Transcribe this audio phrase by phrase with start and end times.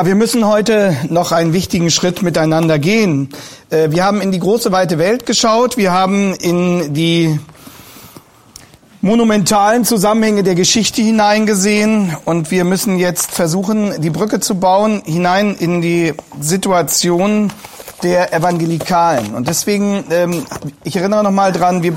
[0.00, 3.28] Ja, wir müssen heute noch einen wichtigen Schritt miteinander gehen.
[3.68, 7.38] Äh, wir haben in die große weite Welt geschaut, wir haben in die
[9.02, 15.54] monumentalen Zusammenhänge der Geschichte hineingesehen und wir müssen jetzt versuchen, die Brücke zu bauen hinein
[15.54, 17.52] in die Situation
[18.02, 19.34] der Evangelikalen.
[19.34, 20.46] Und deswegen, ähm,
[20.82, 21.92] ich erinnere nochmal dran, wir,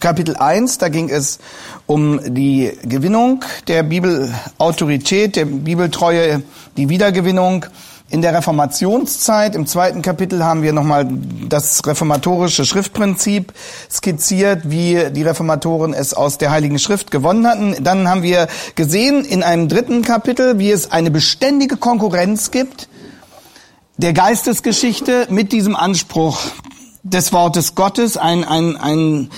[0.00, 1.38] Kapitel 1, da ging es
[1.86, 6.42] um die Gewinnung der Bibelautorität, der Bibeltreue,
[6.76, 7.66] die Wiedergewinnung
[8.10, 9.54] in der Reformationszeit.
[9.54, 11.08] Im zweiten Kapitel haben wir nochmal
[11.48, 13.52] das reformatorische Schriftprinzip
[13.90, 17.82] skizziert, wie die Reformatoren es aus der Heiligen Schrift gewonnen hatten.
[17.82, 22.88] Dann haben wir gesehen in einem dritten Kapitel, wie es eine beständige Konkurrenz gibt
[23.98, 26.40] der Geistesgeschichte mit diesem Anspruch
[27.02, 29.30] des Wortes Gottes, ein, ein, ein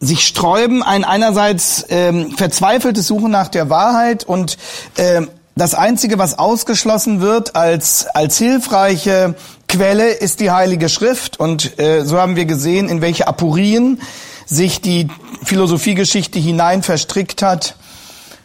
[0.00, 4.56] sich sträuben, ein einerseits ähm, verzweifeltes Suchen nach der Wahrheit und
[4.96, 9.34] ähm, das Einzige, was ausgeschlossen wird als, als hilfreiche
[9.68, 11.38] Quelle, ist die Heilige Schrift.
[11.38, 14.00] Und äh, so haben wir gesehen, in welche Apurien
[14.46, 15.08] sich die
[15.44, 17.76] Philosophiegeschichte hinein verstrickt hat,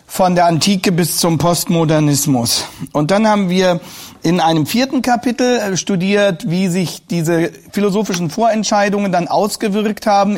[0.08, 2.66] von der Antike bis zum Postmodernismus.
[2.92, 3.80] Und dann haben wir
[4.22, 10.38] in einem vierten Kapitel äh, studiert, wie sich diese philosophischen Vorentscheidungen dann ausgewirkt haben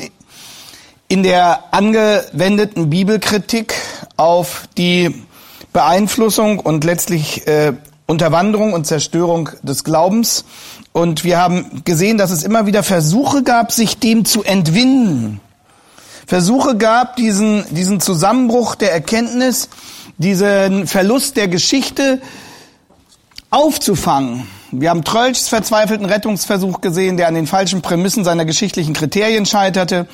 [1.07, 3.73] in der angewendeten Bibelkritik
[4.17, 5.23] auf die
[5.71, 7.73] Beeinflussung und letztlich äh,
[8.07, 10.45] Unterwanderung und Zerstörung des Glaubens.
[10.91, 15.39] Und wir haben gesehen, dass es immer wieder Versuche gab, sich dem zu entwinden.
[16.25, 19.69] Versuche gab, diesen, diesen Zusammenbruch der Erkenntnis,
[20.17, 22.21] diesen Verlust der Geschichte
[23.49, 24.47] aufzufangen.
[24.71, 30.07] Wir haben Trölchs verzweifelten Rettungsversuch gesehen, der an den falschen Prämissen seiner geschichtlichen Kriterien scheiterte.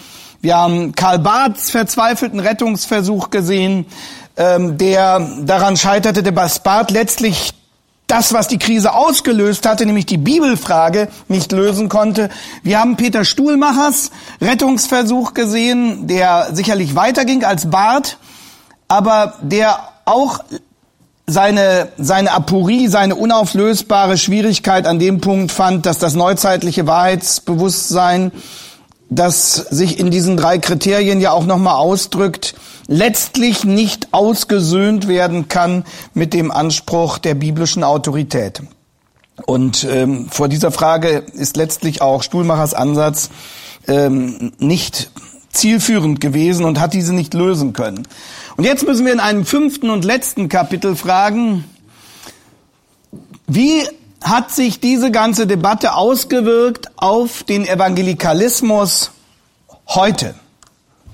[0.44, 3.86] Wir haben Karl Barths verzweifelten Rettungsversuch gesehen,
[4.36, 7.54] ähm, der daran scheiterte, dass Barth letztlich
[8.08, 12.28] das, was die Krise ausgelöst hatte, nämlich die Bibelfrage, nicht lösen konnte.
[12.62, 14.12] Wir haben Peter Stuhlmachers
[14.42, 18.18] Rettungsversuch gesehen, der sicherlich weiterging als Barth,
[18.90, 20.40] aber der auch
[21.26, 28.34] seine, seine Aporie, seine unauflösbare Schwierigkeit an dem Punkt fand, dass das neuzeitliche Wahrheitsbewusstsein
[29.16, 32.56] das sich in diesen drei Kriterien ja auch nochmal ausdrückt,
[32.88, 38.62] letztlich nicht ausgesöhnt werden kann mit dem Anspruch der biblischen Autorität.
[39.46, 43.30] Und ähm, vor dieser Frage ist letztlich auch Stuhlmachers Ansatz
[43.88, 45.12] ähm, nicht
[45.50, 48.08] zielführend gewesen und hat diese nicht lösen können.
[48.58, 51.66] Und jetzt müssen wir in einem fünften und letzten Kapitel fragen,
[53.48, 53.84] wie
[54.24, 59.12] hat sich diese ganze Debatte ausgewirkt auf den Evangelikalismus
[59.88, 60.36] heute?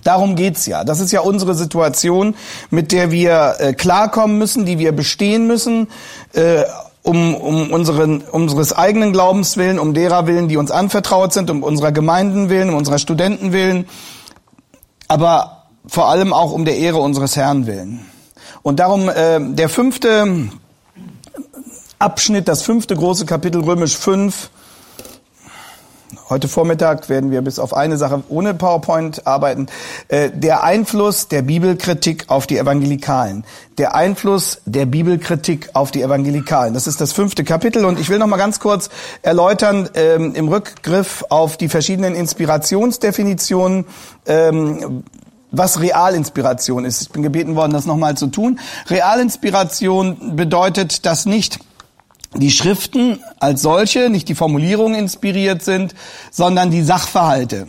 [0.03, 0.84] Darum geht's ja.
[0.84, 2.36] Das ist ja unsere Situation,
[2.70, 5.88] mit der wir äh, klarkommen müssen, die wir bestehen müssen,
[6.34, 6.64] äh,
[7.03, 11.64] um, um unseren, unseres eigenen Glaubens willen, um derer willen, die uns anvertraut sind, um
[11.64, 13.88] unserer Gemeinden willen, um unserer Studenten willen,
[15.08, 18.06] aber vor allem auch um der Ehre unseres Herrn willen.
[18.62, 20.50] Und darum äh, der fünfte
[21.99, 24.49] Abschnitt, das fünfte große Kapitel Römisch 5.
[26.29, 29.67] Heute Vormittag werden wir bis auf eine Sache ohne PowerPoint arbeiten.
[30.07, 33.43] Äh, der Einfluss der Bibelkritik auf die Evangelikalen.
[33.77, 36.73] Der Einfluss der Bibelkritik auf die Evangelikalen.
[36.73, 38.89] Das ist das fünfte Kapitel und ich will noch mal ganz kurz
[39.21, 43.85] erläutern ähm, im Rückgriff auf die verschiedenen Inspirationsdefinitionen,
[44.25, 45.03] ähm,
[45.51, 47.01] was Realinspiration ist.
[47.01, 48.61] Ich bin gebeten worden, das nochmal zu tun.
[48.87, 51.59] Realinspiration bedeutet, dass nicht
[52.35, 55.95] die Schriften als solche, nicht die Formulierungen inspiriert sind,
[56.31, 57.67] sondern die Sachverhalte.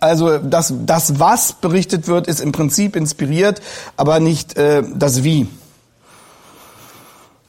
[0.00, 3.62] Also das, das was berichtet wird, ist im Prinzip inspiriert,
[3.96, 5.46] aber nicht äh, das Wie.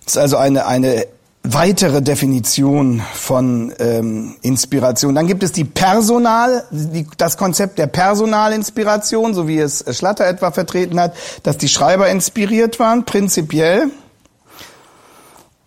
[0.05, 1.07] Das ist also eine, eine
[1.43, 5.15] weitere Definition von ähm, Inspiration.
[5.15, 10.51] Dann gibt es die Personal, die, das Konzept der Personalinspiration, so wie es Schlatter etwa
[10.51, 13.89] vertreten hat, dass die Schreiber inspiriert waren, prinzipiell.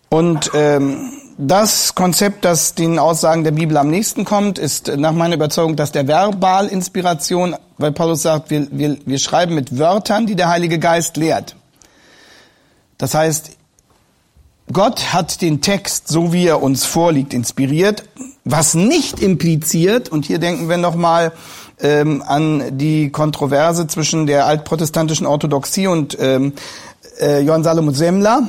[0.08, 5.35] Und ähm, das Konzept, das den Aussagen der Bibel am nächsten kommt, ist nach meiner
[5.35, 10.49] Überzeugung das der Verbalinspiration, weil Paulus sagt, wir, wir, wir schreiben mit Wörtern, die der
[10.49, 11.56] Heilige Geist lehrt.
[12.97, 13.50] Das heißt,
[14.73, 18.05] Gott hat den Text, so wie er uns vorliegt, inspiriert,
[18.44, 21.32] was nicht impliziert, und hier denken wir nochmal
[21.81, 26.55] ähm, an die Kontroverse zwischen der altprotestantischen Orthodoxie und ähm,
[27.20, 28.43] äh, Johann Salomon Semmler,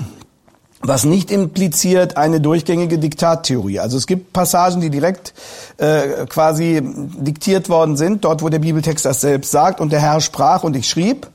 [0.81, 3.79] was nicht impliziert eine durchgängige Diktattheorie.
[3.79, 5.33] Also es gibt Passagen, die direkt
[5.77, 10.21] äh, quasi diktiert worden sind, dort wo der Bibeltext das selbst sagt und der Herr
[10.21, 11.27] sprach und ich schrieb.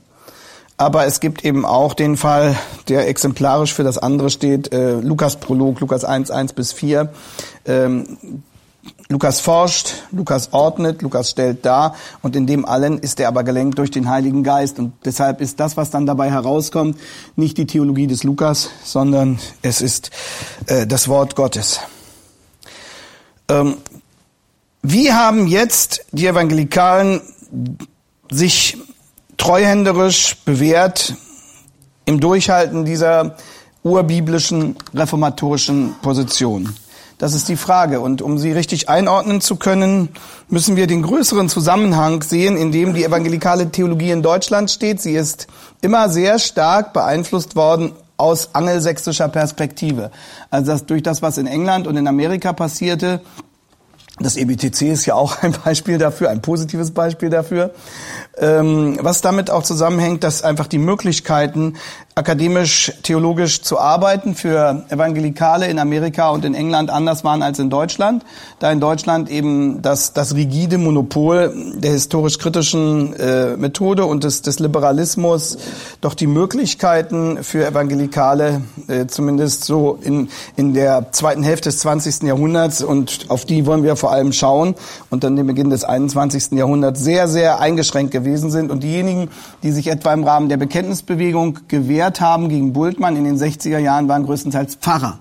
[0.77, 2.55] Aber es gibt eben auch den Fall,
[2.87, 7.09] der exemplarisch für das andere steht, äh, Lukas Prolog, Lukas 1, 1 bis 4.
[7.65, 8.17] Ähm,
[9.09, 13.77] Lukas forscht, Lukas ordnet, Lukas stellt dar und in dem allen ist er aber gelenkt
[13.77, 16.97] durch den Heiligen Geist und deshalb ist das, was dann dabei herauskommt,
[17.35, 20.09] nicht die Theologie des Lukas, sondern es ist
[20.67, 21.79] äh, das Wort Gottes.
[23.49, 23.77] Ähm,
[24.81, 27.21] wie haben jetzt die Evangelikalen
[28.31, 28.77] sich
[29.37, 31.15] treuhänderisch bewährt
[32.05, 33.37] im Durchhalten dieser
[33.83, 36.75] urbiblischen reformatorischen Position?
[37.17, 38.01] Das ist die Frage.
[38.01, 40.09] Und um sie richtig einordnen zu können,
[40.49, 45.01] müssen wir den größeren Zusammenhang sehen, in dem die evangelikale Theologie in Deutschland steht.
[45.01, 45.47] Sie ist
[45.81, 50.11] immer sehr stark beeinflusst worden aus angelsächsischer Perspektive.
[50.49, 53.21] Also das, durch das, was in England und in Amerika passierte,
[54.19, 57.71] das EBTC ist ja auch ein Beispiel dafür, ein positives Beispiel dafür.
[58.35, 61.75] Ähm, was damit auch zusammenhängt, dass einfach die Möglichkeiten,
[62.15, 67.69] akademisch, theologisch zu arbeiten für Evangelikale in Amerika und in England anders waren als in
[67.69, 68.23] Deutschland,
[68.59, 74.59] da in Deutschland eben das, das rigide Monopol der historisch-kritischen äh, Methode und des, des
[74.59, 75.57] Liberalismus
[76.01, 82.23] doch die Möglichkeiten für Evangelikale, äh, zumindest so in, in der zweiten Hälfte des 20.
[82.23, 84.75] Jahrhunderts, und auf die wollen wir vor allem schauen,
[85.09, 86.51] und dann den Beginn des 21.
[86.51, 88.69] Jahrhunderts sehr, sehr eingeschränkt gewesen sind.
[88.69, 89.29] Und diejenigen,
[89.63, 94.09] die sich etwa im Rahmen der Bekenntnisbewegung gewehrt haben gegen Bultmann in den 60er Jahren,
[94.09, 95.19] waren größtenteils Pfarrer.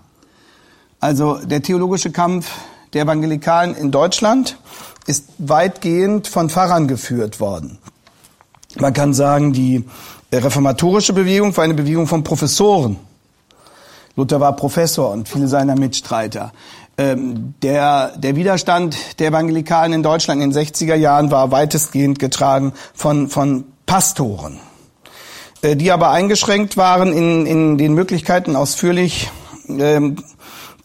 [0.98, 2.50] Also der theologische Kampf
[2.92, 4.58] der Evangelikalen in Deutschland
[5.06, 7.78] ist weitgehend von Pfarrern geführt worden.
[8.80, 9.84] Man kann sagen, die
[10.32, 12.96] reformatorische Bewegung war eine Bewegung von Professoren.
[14.16, 16.52] Luther war Professor und viele seiner Mitstreiter.
[17.02, 22.74] Ähm, der, der Widerstand der Evangelikalen in Deutschland in den 60er Jahren war weitestgehend getragen
[22.94, 24.60] von, von Pastoren,
[25.62, 29.30] äh, die aber eingeschränkt waren in, in den Möglichkeiten ausführlich
[29.68, 30.16] ähm,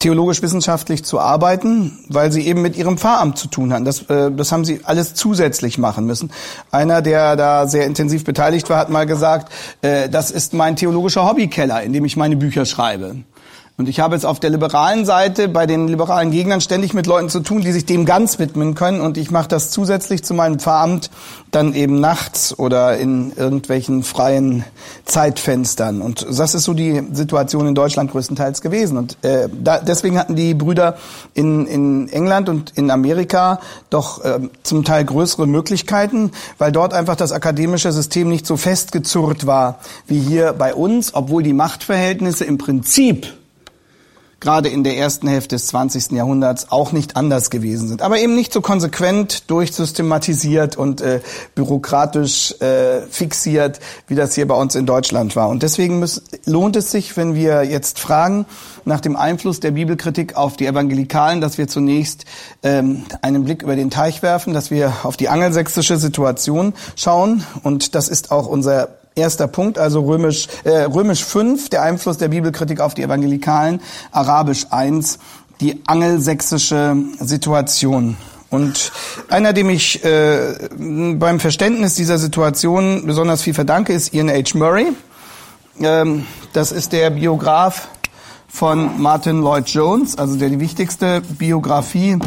[0.00, 3.84] theologisch-wissenschaftlich zu arbeiten, weil sie eben mit ihrem Pfarramt zu tun hatten.
[3.84, 6.30] Das, äh, das haben sie alles zusätzlich machen müssen.
[6.72, 11.28] Einer, der da sehr intensiv beteiligt war, hat mal gesagt, äh, das ist mein theologischer
[11.28, 13.16] Hobbykeller, in dem ich meine Bücher schreibe.
[13.80, 17.28] Und ich habe jetzt auf der liberalen Seite bei den liberalen Gegnern ständig mit Leuten
[17.28, 19.00] zu tun, die sich dem ganz widmen können.
[19.00, 21.10] Und ich mache das zusätzlich zu meinem Pfarramt
[21.52, 24.64] dann eben nachts oder in irgendwelchen freien
[25.04, 26.02] Zeitfenstern.
[26.02, 28.98] Und das ist so die Situation in Deutschland größtenteils gewesen.
[28.98, 30.96] Und äh, da, deswegen hatten die Brüder
[31.34, 33.60] in, in England und in Amerika
[33.90, 39.46] doch äh, zum Teil größere Möglichkeiten, weil dort einfach das akademische System nicht so festgezurrt
[39.46, 39.78] war
[40.08, 43.37] wie hier bei uns, obwohl die Machtverhältnisse im Prinzip
[44.40, 46.12] gerade in der ersten Hälfte des 20.
[46.12, 48.02] Jahrhunderts auch nicht anders gewesen sind.
[48.02, 51.20] Aber eben nicht so konsequent durchsystematisiert und äh,
[51.54, 55.48] bürokratisch äh, fixiert, wie das hier bei uns in Deutschland war.
[55.48, 58.46] Und deswegen muss, lohnt es sich, wenn wir jetzt fragen
[58.84, 62.24] nach dem Einfluss der Bibelkritik auf die Evangelikalen, dass wir zunächst
[62.62, 67.44] ähm, einen Blick über den Teich werfen, dass wir auf die angelsächsische Situation schauen.
[67.64, 72.28] Und das ist auch unser Erster Punkt, also römisch, äh, römisch 5, der Einfluss der
[72.28, 73.80] Bibelkritik auf die Evangelikalen,
[74.12, 75.18] arabisch 1,
[75.60, 78.16] die angelsächsische Situation.
[78.50, 78.92] Und
[79.28, 84.56] einer, dem ich äh, beim Verständnis dieser Situation besonders viel verdanke, ist Ian H.
[84.56, 84.86] Murray.
[85.80, 87.88] Ähm, das ist der Biograf
[88.48, 92.18] von Martin Lloyd Jones, also der die wichtigste Biografie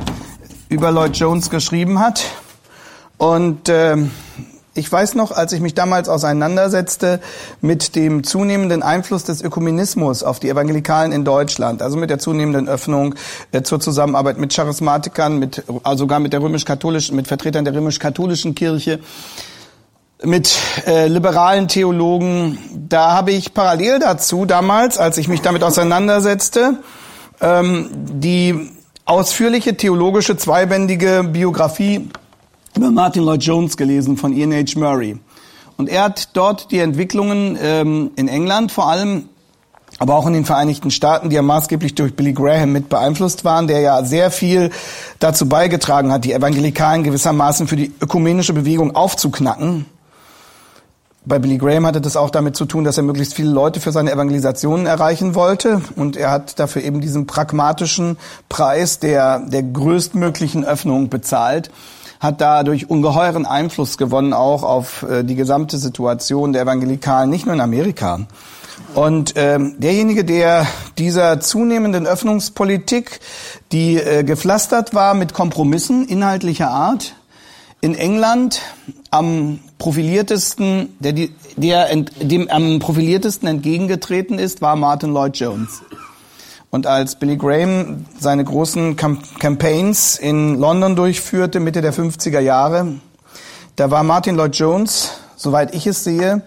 [0.69, 2.23] über Lloyd Jones geschrieben hat.
[3.17, 4.11] Und ähm,
[4.73, 7.19] ich weiß noch, als ich mich damals auseinandersetzte
[7.59, 12.69] mit dem zunehmenden Einfluss des Ökumenismus auf die Evangelikalen in Deutschland, also mit der zunehmenden
[12.69, 13.15] Öffnung
[13.51, 18.55] äh, zur Zusammenarbeit mit Charismatikern, mit, also sogar mit der römisch-katholischen, mit Vertretern der römisch-katholischen
[18.55, 18.99] Kirche,
[20.23, 20.55] mit
[20.87, 22.57] äh, liberalen Theologen.
[22.73, 26.77] Da habe ich parallel dazu damals, als ich mich damit auseinandersetzte,
[27.41, 28.71] ähm, die
[29.03, 32.09] ausführliche theologische zweibändige Biografie
[32.75, 34.79] über Martin Lloyd Jones gelesen von Ian H.
[34.79, 35.17] Murray.
[35.77, 39.29] Und er hat dort die Entwicklungen ähm, in England vor allem,
[39.99, 43.67] aber auch in den Vereinigten Staaten, die ja maßgeblich durch Billy Graham mit beeinflusst waren,
[43.67, 44.71] der ja sehr viel
[45.19, 49.85] dazu beigetragen hat, die Evangelikalen gewissermaßen für die ökumenische Bewegung aufzuknacken.
[51.23, 53.91] Bei Billy Graham hatte das auch damit zu tun, dass er möglichst viele Leute für
[53.91, 55.81] seine Evangelisationen erreichen wollte.
[55.95, 58.17] Und er hat dafür eben diesen pragmatischen
[58.49, 61.69] Preis der, der größtmöglichen Öffnung bezahlt
[62.21, 67.55] hat dadurch ungeheuren Einfluss gewonnen, auch auf äh, die gesamte Situation der Evangelikalen, nicht nur
[67.55, 68.19] in Amerika.
[68.93, 73.19] Und ähm, derjenige, der dieser zunehmenden Öffnungspolitik,
[73.71, 77.15] die äh, gepflastert war mit Kompromissen inhaltlicher Art,
[77.81, 78.61] in England
[79.09, 81.13] am profiliertesten, der,
[81.55, 85.81] der dem am profiliertesten entgegengetreten ist, war Martin Lloyd Jones.
[86.71, 92.95] Und als Billy Graham seine großen Campaigns in London durchführte, Mitte der 50er Jahre,
[93.75, 96.43] da war Martin Lloyd Jones, soweit ich es sehe,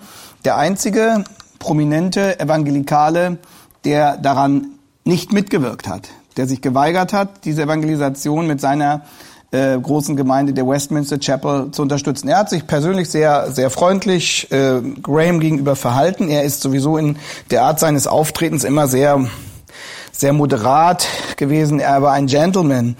[0.47, 1.25] der einzige
[1.59, 3.37] prominente Evangelikale,
[3.85, 4.69] der daran
[5.05, 9.03] nicht mitgewirkt hat, der sich geweigert hat, diese Evangelisation mit seiner
[9.51, 12.29] äh, großen Gemeinde der Westminster Chapel zu unterstützen.
[12.29, 16.31] Er hat sich persönlich sehr, sehr freundlich äh, Graham gegenüber verhalten.
[16.31, 17.17] Er ist sowieso in
[17.51, 19.27] der Art seines Auftretens immer sehr,
[20.17, 21.07] sehr moderat
[21.37, 21.81] gewesen.
[21.81, 22.97] Er war ein Gentleman,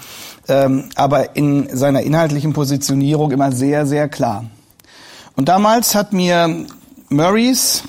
[0.49, 4.45] ähm, aber in seiner inhaltlichen Positionierung immer sehr, sehr klar.
[5.37, 6.67] Und damals hat mir
[7.09, 7.83] Murrays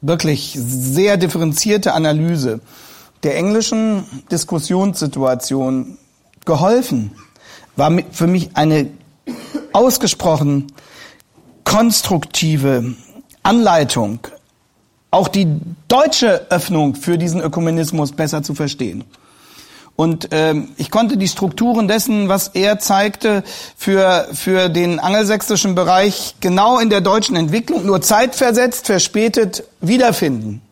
[0.00, 2.60] wirklich sehr differenzierte Analyse
[3.22, 5.98] der englischen Diskussionssituation
[6.46, 7.12] geholfen,
[7.76, 8.90] war für mich eine
[9.72, 10.72] ausgesprochen
[11.64, 12.94] konstruktive
[13.42, 14.20] Anleitung,
[15.10, 15.48] auch die
[15.88, 19.04] deutsche Öffnung für diesen Ökumenismus besser zu verstehen.
[19.96, 23.42] Und ähm, ich konnte die Strukturen dessen, was er zeigte,
[23.76, 30.62] für, für den angelsächsischen Bereich genau in der deutschen Entwicklung, nur zeitversetzt, verspätet wiederfinden.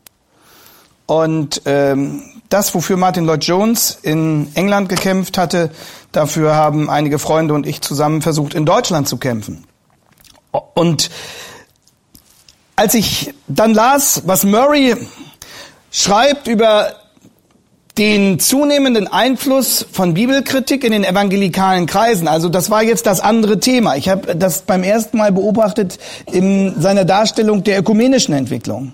[1.04, 5.70] Und ähm, das, wofür Martin Lloyd Jones in England gekämpft hatte,
[6.12, 9.64] dafür haben einige Freunde und ich zusammen versucht, in Deutschland zu kämpfen.
[10.72, 11.10] Und
[12.78, 14.94] als ich dann las, was Murray
[15.90, 16.94] schreibt über
[17.98, 22.28] den zunehmenden Einfluss von Bibelkritik in den evangelikalen Kreisen.
[22.28, 23.96] Also das war jetzt das andere Thema.
[23.96, 28.92] Ich habe das beim ersten Mal beobachtet in seiner Darstellung der ökumenischen Entwicklung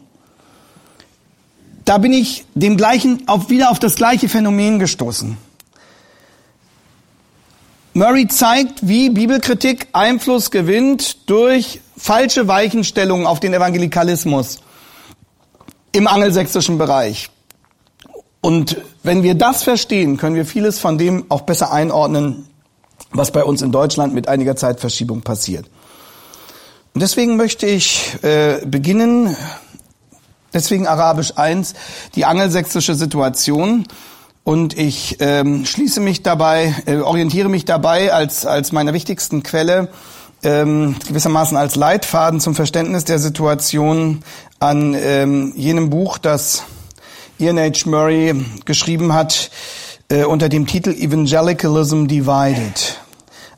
[1.85, 5.37] da bin ich dem gleichen, auf, wieder auf das gleiche Phänomen gestoßen.
[7.93, 14.61] Murray zeigt, wie Bibelkritik Einfluss gewinnt durch falsche Weichenstellungen auf den Evangelikalismus
[15.93, 17.31] im angelsächsischen Bereich.
[18.41, 22.49] Und wenn wir das verstehen, können wir vieles von dem auch besser einordnen,
[23.11, 25.67] was bei uns in Deutschland mit einiger Zeitverschiebung passiert.
[26.93, 29.37] Und deswegen möchte ich äh, beginnen
[30.55, 31.75] Deswegen Arabisch 1,
[32.15, 33.87] die angelsächsische Situation.
[34.45, 39.89] Und ich ähm, schließe mich dabei, äh, orientiere mich dabei als, als meiner wichtigsten Quelle,
[40.45, 44.23] ähm, gewissermaßen als Leitfaden zum Verständnis der Situation
[44.59, 46.65] an ähm, jenem Buch, das
[47.39, 47.89] Ian H.
[47.89, 48.35] Murray
[48.65, 49.51] geschrieben hat,
[50.09, 52.99] äh, unter dem Titel Evangelicalism Divided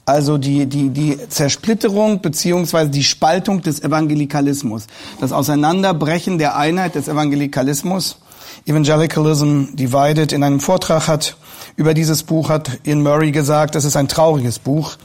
[0.06, 4.86] also die, die, die Zersplitterung beziehungsweise die Spaltung des Evangelikalismus,
[5.20, 8.18] das Auseinanderbrechen der Einheit des Evangelikalismus.
[8.64, 11.36] Evangelicalism Divided in einem Vortrag hat
[11.74, 14.96] über dieses Buch hat Ian Murray gesagt, das ist ein trauriges Buch.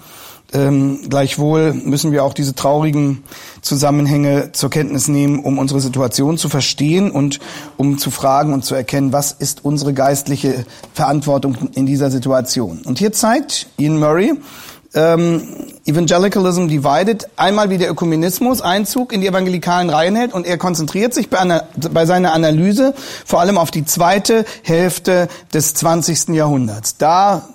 [0.54, 3.24] Ähm, gleichwohl müssen wir auch diese traurigen
[3.62, 7.40] Zusammenhänge zur Kenntnis nehmen, um unsere Situation zu verstehen und
[7.78, 12.82] um zu fragen und zu erkennen, was ist unsere geistliche Verantwortung in dieser Situation.
[12.84, 14.34] Und hier zeigt Ian Murray,
[14.94, 15.48] ähm,
[15.86, 21.14] Evangelicalism Divided einmal wie der Ökumenismus Einzug in die evangelikalen Reihen hält und er konzentriert
[21.14, 22.94] sich bei, einer, bei seiner Analyse
[23.26, 26.30] vor allem auf die zweite Hälfte des 20.
[26.30, 26.98] Jahrhunderts.
[26.98, 27.48] Da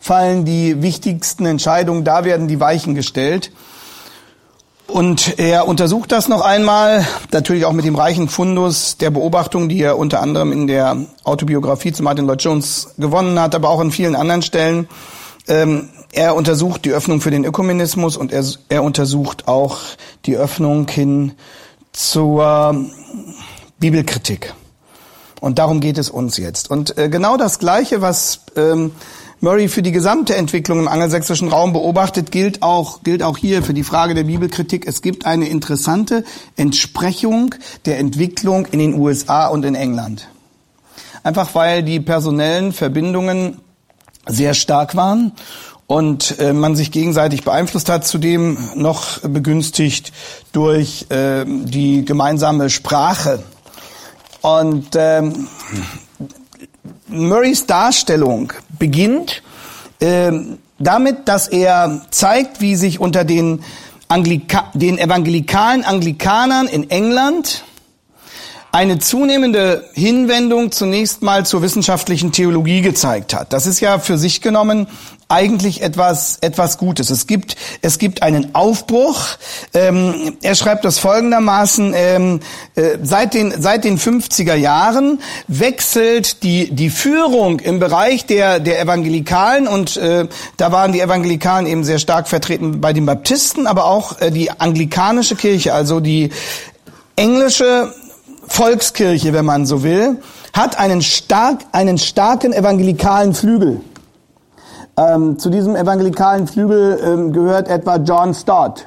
[0.00, 3.50] fallen die wichtigsten Entscheidungen, da werden die Weichen gestellt.
[4.88, 9.82] Und er untersucht das noch einmal, natürlich auch mit dem reichen Fundus der Beobachtungen, die
[9.82, 13.90] er unter anderem in der Autobiografie zu Martin Lloyd Jones gewonnen hat, aber auch an
[13.90, 14.88] vielen anderen Stellen.
[15.46, 19.78] Ähm, er untersucht die Öffnung für den Ökumenismus und er, er untersucht auch
[20.24, 21.32] die Öffnung hin
[21.92, 22.86] zur
[23.78, 24.54] Bibelkritik.
[25.40, 26.70] Und darum geht es uns jetzt.
[26.70, 28.92] Und äh, genau das Gleiche, was ähm,
[29.40, 33.72] Murray für die gesamte Entwicklung im angelsächsischen Raum beobachtet, gilt auch, gilt auch hier für
[33.72, 34.84] die Frage der Bibelkritik.
[34.84, 36.24] Es gibt eine interessante
[36.56, 37.54] Entsprechung
[37.84, 40.28] der Entwicklung in den USA und in England.
[41.22, 43.60] Einfach weil die personellen Verbindungen
[44.26, 45.30] sehr stark waren
[45.86, 50.12] und äh, man sich gegenseitig beeinflusst hat, zudem noch begünstigt
[50.50, 53.44] durch äh, die gemeinsame Sprache.
[54.40, 55.46] Und ähm,
[57.06, 59.42] Murrays Darstellung beginnt
[60.00, 60.32] äh,
[60.78, 63.64] damit, dass er zeigt, wie sich unter den,
[64.08, 67.64] Anglika den evangelikalen Anglikanern in England
[68.78, 73.52] eine zunehmende Hinwendung zunächst mal zur wissenschaftlichen Theologie gezeigt hat.
[73.52, 74.86] Das ist ja für sich genommen
[75.26, 77.10] eigentlich etwas etwas Gutes.
[77.10, 79.20] Es gibt es gibt einen Aufbruch.
[79.74, 82.40] Ähm, er schreibt das folgendermaßen: ähm,
[82.76, 88.80] äh, Seit den seit den 50er Jahren wechselt die die Führung im Bereich der der
[88.80, 93.86] Evangelikalen und äh, da waren die Evangelikalen eben sehr stark vertreten bei den Baptisten, aber
[93.86, 96.30] auch äh, die anglikanische Kirche, also die
[97.16, 97.92] englische
[98.48, 100.16] Volkskirche, wenn man so will,
[100.52, 103.80] hat einen stark einen starken evangelikalen Flügel.
[104.96, 108.86] Ähm, zu diesem evangelikalen Flügel ähm, gehört etwa John Stott,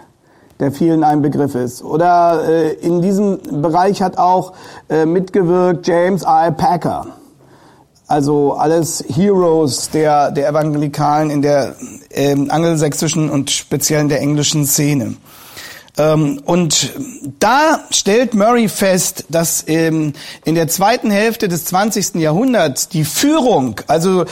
[0.59, 1.83] der vielen ein Begriff ist.
[1.83, 4.53] Oder äh, in diesem Bereich hat auch
[4.89, 6.51] äh, mitgewirkt James I.
[6.51, 7.07] Packer.
[8.07, 11.75] Also alles Heroes der, der Evangelikalen in der
[12.09, 15.15] ähm, angelsächsischen und speziell in der englischen Szene.
[16.01, 16.93] Ähm, und
[17.39, 20.13] da stellt Murray fest, dass ähm,
[20.45, 22.15] in der zweiten Hälfte des 20.
[22.15, 24.25] Jahrhunderts die Führung, also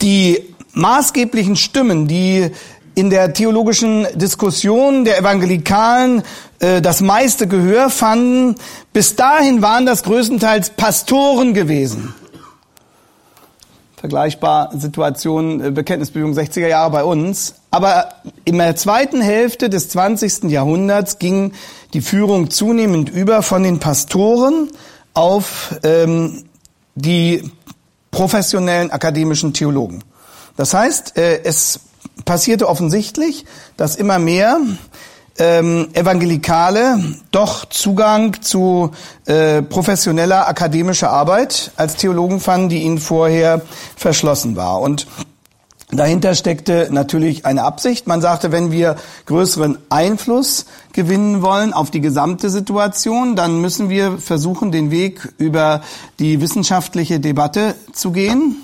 [0.00, 0.42] die
[0.74, 2.50] maßgeblichen Stimmen, die
[2.94, 6.22] in der theologischen Diskussion der Evangelikalen
[6.60, 8.54] äh, das meiste Gehör fanden,
[8.92, 12.14] bis dahin waren das größtenteils Pastoren gewesen.
[13.96, 17.54] Vergleichbar Situation äh, Bekenntnisbewegung 60er Jahre bei uns.
[17.76, 18.08] Aber
[18.46, 20.44] in der zweiten Hälfte des 20.
[20.44, 21.52] Jahrhunderts ging
[21.92, 24.70] die Führung zunehmend über von den Pastoren
[25.12, 26.46] auf ähm,
[26.94, 27.50] die
[28.10, 30.02] professionellen akademischen Theologen.
[30.56, 31.80] Das heißt, äh, es
[32.24, 33.44] passierte offensichtlich,
[33.76, 34.58] dass immer mehr
[35.38, 36.98] ähm, Evangelikale
[37.30, 38.92] doch Zugang zu
[39.26, 43.60] äh, professioneller akademischer Arbeit als Theologen fanden, die ihnen vorher
[43.96, 44.80] verschlossen war.
[44.80, 45.06] Und
[45.90, 48.08] Dahinter steckte natürlich eine Absicht.
[48.08, 54.18] Man sagte, wenn wir größeren Einfluss gewinnen wollen auf die gesamte Situation, dann müssen wir
[54.18, 55.82] versuchen, den Weg über
[56.18, 58.56] die wissenschaftliche Debatte zu gehen.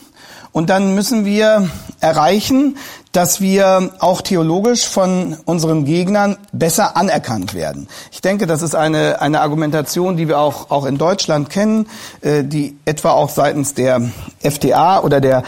[0.53, 2.77] Und dann müssen wir erreichen,
[3.13, 7.89] dass wir auch theologisch von unseren Gegnern besser anerkannt werden.
[8.11, 11.87] Ich denke, das ist eine, eine Argumentation, die wir auch, auch in Deutschland kennen,
[12.21, 14.03] äh, die etwa auch seitens der
[14.41, 15.43] FTA oder der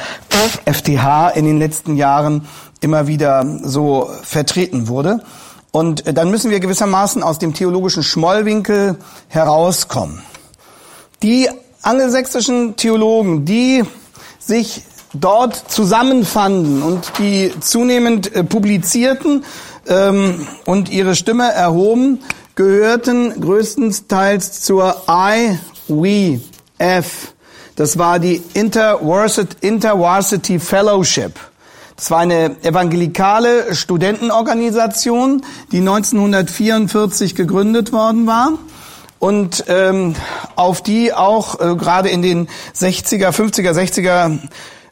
[0.66, 2.46] FTH in den letzten Jahren
[2.80, 5.22] immer wieder so vertreten wurde.
[5.70, 8.96] Und äh, dann müssen wir gewissermaßen aus dem theologischen Schmollwinkel
[9.28, 10.22] herauskommen.
[11.22, 11.48] Die
[11.82, 13.84] angelsächsischen Theologen, die
[14.38, 14.82] sich
[15.14, 19.44] dort zusammenfanden und die zunehmend äh, publizierten
[19.86, 22.20] ähm, und ihre Stimme erhoben,
[22.54, 26.40] gehörten größtenteils zur IWF.
[27.76, 31.32] Das war die Intervarsity, Intervarsity Fellowship.
[31.96, 38.52] Das war eine evangelikale Studentenorganisation, die 1944 gegründet worden war
[39.20, 40.14] und ähm,
[40.56, 44.38] auf die auch äh, gerade in den 60er, 50er, 60er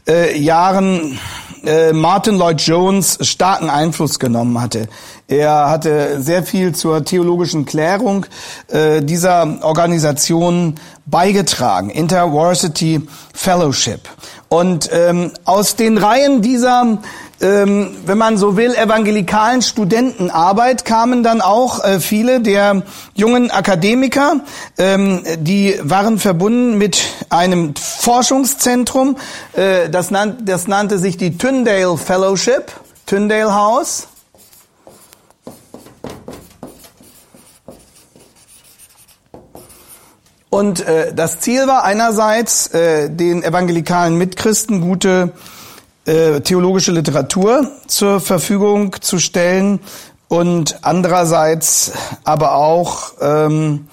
[0.09, 1.19] äh, Jahren
[1.65, 4.88] äh, Martin Lloyd Jones starken Einfluss genommen hatte.
[5.29, 8.27] Er hatte sehr viel zur theologischen Klärung
[8.69, 10.75] äh, dieser Organisation
[11.07, 14.09] beigetragen, Intervarsity Fellowship.
[14.49, 16.99] Und ähm, aus den Reihen dieser
[17.43, 22.83] ähm, wenn man so will, evangelikalen Studentenarbeit kamen dann auch äh, viele der
[23.15, 24.41] jungen Akademiker,
[24.79, 29.17] ähm, die waren verbunden mit einem Forschungszentrum,
[29.55, 32.73] äh, das, nannt, das nannte sich die Tyndale Fellowship,
[33.07, 34.07] Tyndale House.
[40.53, 45.33] Und äh, das Ziel war einerseits, äh, den evangelikalen Mitchristen gute
[46.05, 49.81] äh, theologische Literatur zur Verfügung zu stellen
[50.29, 51.93] und andererseits
[52.25, 53.88] aber auch ähm,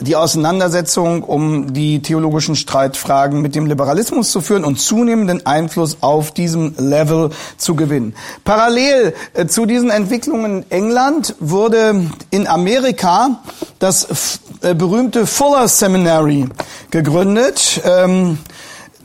[0.00, 6.32] die Auseinandersetzung um die theologischen Streitfragen mit dem Liberalismus zu führen und zunehmenden Einfluss auf
[6.32, 8.14] diesem Level zu gewinnen.
[8.44, 13.40] Parallel äh, zu diesen Entwicklungen in England wurde in Amerika
[13.78, 16.46] das äh, berühmte Fuller Seminary
[16.90, 17.80] gegründet.
[17.84, 18.38] Ähm,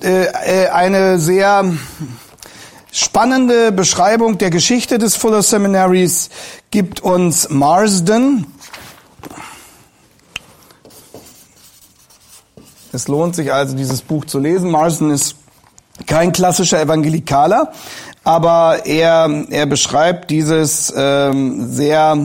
[0.01, 1.65] äh, äh, eine sehr
[2.91, 6.29] spannende Beschreibung der Geschichte des Fuller Seminaries
[6.71, 8.45] gibt uns Marsden.
[12.91, 14.71] Es lohnt sich also, dieses Buch zu lesen.
[14.71, 15.35] Marsden ist
[16.07, 17.71] kein klassischer Evangelikaler,
[18.23, 22.17] aber er, er beschreibt dieses ähm, sehr,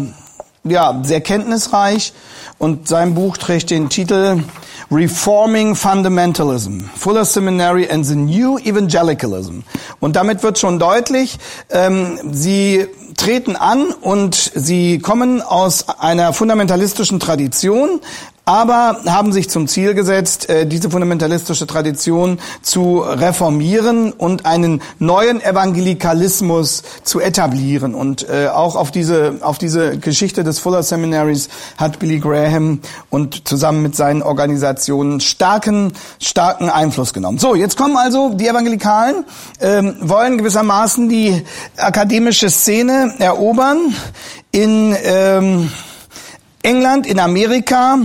[0.64, 2.12] ja, sehr kenntnisreich
[2.58, 4.42] und sein Buch trägt den Titel
[4.90, 9.60] Reforming Fundamentalism, Fuller Seminary and the New Evangelicalism.
[9.98, 11.38] Und damit wird schon deutlich,
[11.70, 18.00] ähm, sie treten an und sie kommen aus einer fundamentalistischen Tradition,
[18.44, 25.40] aber haben sich zum Ziel gesetzt, äh, diese fundamentalistische Tradition zu reformieren und einen neuen
[25.40, 27.94] Evangelikalismus zu etablieren.
[27.94, 33.48] Und äh, auch auf diese, auf diese Geschichte des Fuller Seminaries hat Billy Graham und
[33.48, 37.38] zusammen mit seinen Organisationen starken, starken Einfluss genommen.
[37.38, 39.24] So, jetzt kommen also die Evangelikalen,
[39.60, 41.42] ähm, wollen gewissermaßen die
[41.78, 43.94] akademische Szene erobern
[44.50, 45.70] in ähm,
[46.62, 47.98] England, in Amerika,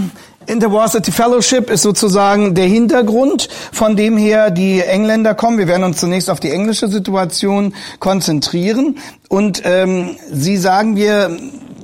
[0.49, 5.59] InterVarsity Fellowship ist sozusagen der Hintergrund, von dem her die Engländer kommen.
[5.59, 8.97] Wir werden uns zunächst auf die englische Situation konzentrieren.
[9.27, 11.37] Und ähm, Sie sagen, wir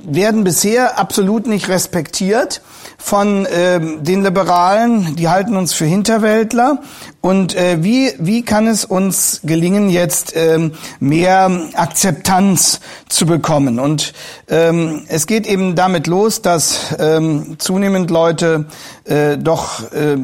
[0.04, 2.60] werden bisher absolut nicht respektiert
[2.98, 6.82] von ähm, den Liberalen, die halten uns für Hinterwäldler.
[7.20, 13.80] Und äh, wie, wie kann es uns gelingen, jetzt ähm, mehr Akzeptanz zu bekommen?
[13.80, 14.12] Und
[14.48, 18.66] ähm, es geht eben damit los, dass ähm, zunehmend Leute
[19.04, 20.16] äh, doch äh,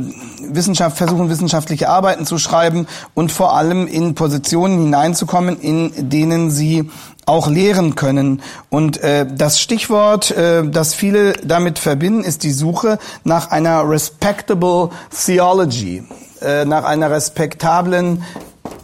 [0.48, 6.90] Wissenschaft versuchen, wissenschaftliche Arbeiten zu schreiben und vor allem in Positionen hineinzukommen, in denen sie
[7.26, 8.42] auch lehren können.
[8.68, 14.90] Und äh, das Stichwort, äh, das viele damit verbinden, ist die Suche nach einer respectable
[15.10, 16.04] theology,
[16.40, 18.24] äh, nach einer respektablen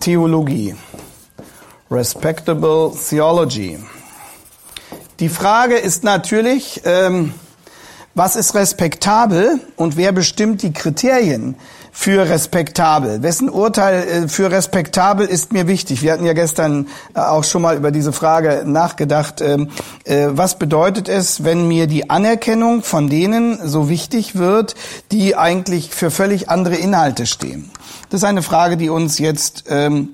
[0.01, 0.77] Theologie.
[1.91, 3.79] Respectable theology.
[5.21, 7.33] Die Frage ist natürlich, ähm,
[8.15, 11.57] was ist respektabel und wer bestimmt die Kriterien
[11.99, 13.25] für respektabel?
[13.25, 16.01] Wessen Urteil äh, für respektabel ist mir wichtig?
[16.01, 19.41] Wir hatten ja gestern äh, auch schon mal über diese Frage nachgedacht.
[19.41, 19.71] Ähm,
[20.05, 24.77] äh, was bedeutet es, wenn mir die Anerkennung von denen so wichtig wird,
[25.11, 27.69] die eigentlich für völlig andere Inhalte stehen?
[28.11, 30.11] Das ist eine Frage, die uns jetzt ähm,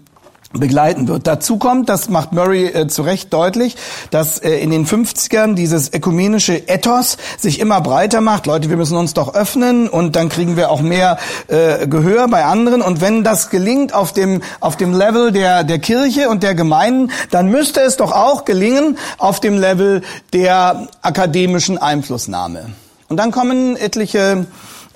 [0.58, 1.26] begleiten wird.
[1.26, 3.76] Dazu kommt, das macht Murray äh, zu Recht deutlich,
[4.10, 8.46] dass äh, in den 50ern dieses ökumenische Ethos sich immer breiter macht.
[8.46, 12.44] Leute, wir müssen uns doch öffnen und dann kriegen wir auch mehr äh, Gehör bei
[12.44, 12.82] anderen.
[12.82, 17.10] Und wenn das gelingt auf dem, auf dem Level der, der Kirche und der Gemeinden,
[17.30, 22.70] dann müsste es doch auch gelingen auf dem Level der akademischen Einflussnahme.
[23.08, 24.46] Und dann kommen etliche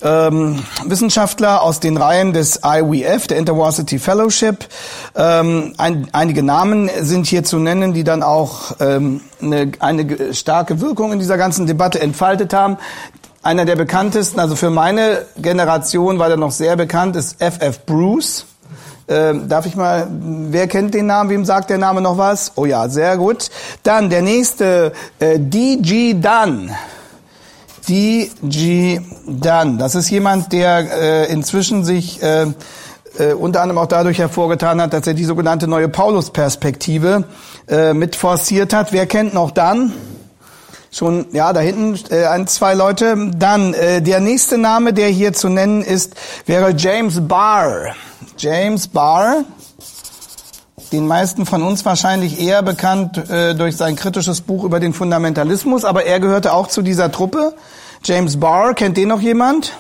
[0.02, 4.66] ähm, Wissenschaftler aus den Reihen des IWF, der InterVarsity Fellowship.
[5.14, 10.80] Ähm, ein, einige Namen sind hier zu nennen, die dann auch ähm, eine, eine starke
[10.80, 12.78] Wirkung in dieser ganzen Debatte entfaltet haben.
[13.42, 17.86] Einer der bekanntesten, also für meine Generation war der noch sehr bekannt, ist F.F.
[17.86, 18.46] Bruce.
[19.08, 21.30] Ähm, darf ich mal, wer kennt den Namen?
[21.30, 22.52] Wem sagt der Name noch was?
[22.56, 23.48] Oh ja, sehr gut.
[23.82, 26.14] Dann der nächste, äh, D.G.
[26.14, 26.70] Dunn.
[27.88, 29.00] D.G.
[29.26, 29.78] Dunn.
[29.78, 32.46] Das ist jemand, der äh, inzwischen sich äh,
[33.18, 37.24] äh, unter anderem auch dadurch hervorgetan hat, dass er die sogenannte neue Paulus-Perspektive
[37.68, 38.92] äh, mit forciert hat.
[38.92, 39.92] Wer kennt noch Dunn?
[40.90, 43.30] Schon, ja, da hinten äh, ein, zwei Leute.
[43.36, 46.14] Dann äh, der nächste Name, der hier zu nennen ist,
[46.46, 47.94] wäre James Barr.
[48.38, 49.44] James Barr
[50.92, 55.84] den meisten von uns wahrscheinlich eher bekannt äh, durch sein kritisches Buch über den Fundamentalismus,
[55.84, 57.54] aber er gehörte auch zu dieser Truppe.
[58.04, 59.72] James Barr, kennt den noch jemand?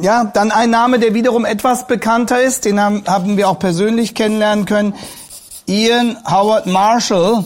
[0.00, 4.14] Ja, dann ein Name, der wiederum etwas bekannter ist, den haben, haben wir auch persönlich
[4.14, 4.94] kennenlernen können.
[5.66, 7.44] Ian Howard Marshall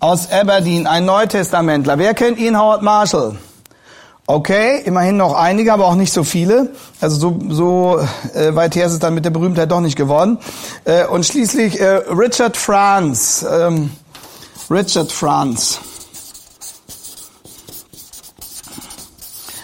[0.00, 1.98] aus Aberdeen, ein Neutestamentler.
[1.98, 3.36] Wer kennt Ian Howard Marshall?
[4.30, 6.68] Okay, immerhin noch einige, aber auch nicht so viele.
[7.00, 8.00] Also so, so
[8.34, 10.36] äh, weit her ist es dann mit der Berühmtheit doch nicht geworden.
[10.84, 13.42] Äh, und schließlich äh, Richard Franz.
[13.50, 13.90] Ähm,
[14.70, 15.80] Richard Franz.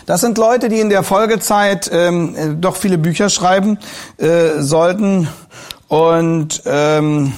[0.06, 3.78] Das sind Leute, die in der Folgezeit ähm, äh, doch viele Bücher schreiben
[4.16, 5.28] äh, sollten
[5.88, 7.34] und ähm,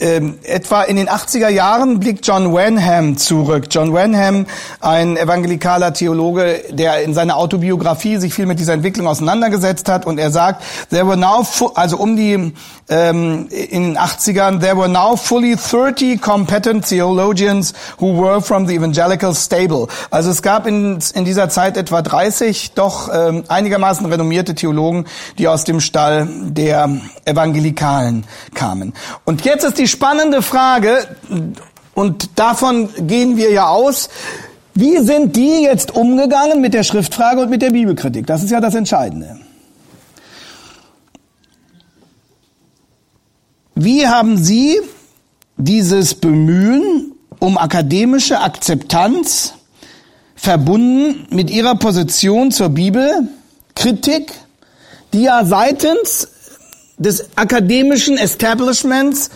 [0.00, 3.66] ähm, etwa in den 80er Jahren blickt John Wenham zurück.
[3.70, 4.46] John Wenham,
[4.80, 10.18] ein evangelikaler Theologe, der in seiner Autobiografie sich viel mit dieser Entwicklung auseinandergesetzt hat und
[10.18, 12.52] er sagt, there were now, also um die
[12.88, 18.74] ähm, in den 80ern, there were now fully 30 competent theologians who were from the
[18.74, 19.88] evangelical stable.
[20.10, 25.06] Also es gab in, in dieser Zeit etwa 30 doch ähm, einigermaßen renommierte Theologen,
[25.38, 26.90] die aus dem Stall der
[27.24, 28.92] Evangelikalen kamen.
[29.24, 31.06] Und jetzt ist die spannende Frage,
[31.94, 34.08] und davon gehen wir ja aus,
[34.74, 38.26] wie sind die jetzt umgegangen mit der Schriftfrage und mit der Bibelkritik?
[38.26, 39.43] Das ist ja das Entscheidende.
[43.84, 44.80] Wie haben Sie
[45.58, 49.52] dieses Bemühen um akademische Akzeptanz
[50.34, 54.32] verbunden mit Ihrer Position zur Bibelkritik,
[55.12, 56.28] die ja seitens
[56.96, 59.28] des akademischen Establishments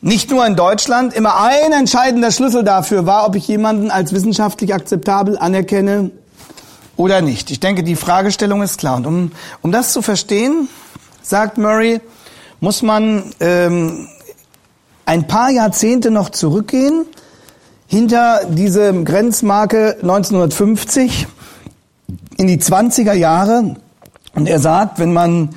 [0.00, 4.72] nicht nur in Deutschland immer ein entscheidender Schlüssel dafür war, ob ich jemanden als wissenschaftlich
[4.72, 6.12] akzeptabel anerkenne
[6.96, 7.50] oder nicht?
[7.50, 8.98] Ich denke, die Fragestellung ist klar.
[8.98, 10.68] Und um, um das zu verstehen,
[11.20, 12.00] sagt Murray,
[12.62, 14.06] muss man ähm,
[15.04, 17.06] ein paar Jahrzehnte noch zurückgehen,
[17.88, 21.26] hinter diese Grenzmarke 1950
[22.36, 23.74] in die 20er Jahre.
[24.36, 25.56] Und er sagt, wenn man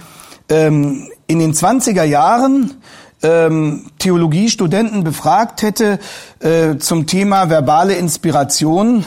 [0.49, 2.73] ähm, in den 20er Jahren
[3.21, 5.99] ähm, Theologiestudenten befragt hätte
[6.39, 9.05] äh, zum Thema verbale Inspiration,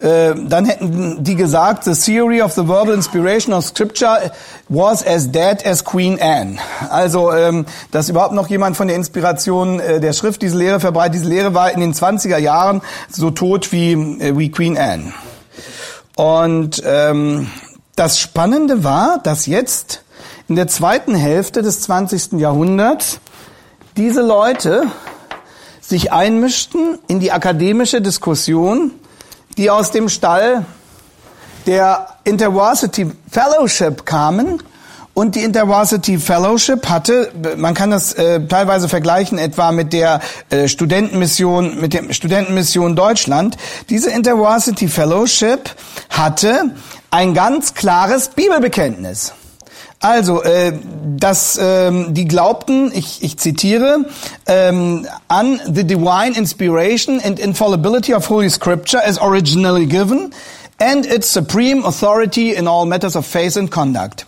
[0.00, 4.32] äh, dann hätten die gesagt, the theory of the verbal inspiration of scripture
[4.68, 6.58] was as dead as Queen Anne.
[6.88, 11.16] Also, ähm, dass überhaupt noch jemand von der Inspiration äh, der Schrift diese Lehre verbreitet,
[11.16, 15.12] diese Lehre war in den 20er Jahren so tot wie, äh, wie Queen Anne.
[16.16, 17.50] Und ähm,
[17.94, 20.02] das Spannende war, dass jetzt
[20.48, 22.40] in der zweiten Hälfte des 20.
[22.40, 23.20] Jahrhunderts
[23.96, 24.84] diese Leute
[25.80, 28.92] sich einmischten in die akademische Diskussion,
[29.56, 30.64] die aus dem Stall
[31.66, 34.62] der Intervarsity Fellowship kamen.
[35.12, 40.68] Und die Intervarsity Fellowship hatte, man kann das äh, teilweise vergleichen etwa mit der äh,
[40.68, 43.56] Studentenmission, mit der Studentenmission Deutschland.
[43.90, 45.74] Diese Intervarsity Fellowship
[46.08, 46.70] hatte
[47.10, 49.34] ein ganz klares Bibelbekenntnis.
[50.02, 50.72] Also, äh,
[51.18, 54.06] dass ähm, die glaubten, ich, ich zitiere,
[54.46, 60.32] ähm, an the divine inspiration and infallibility of Holy Scripture as originally given
[60.78, 64.24] and its supreme authority in all matters of faith and conduct.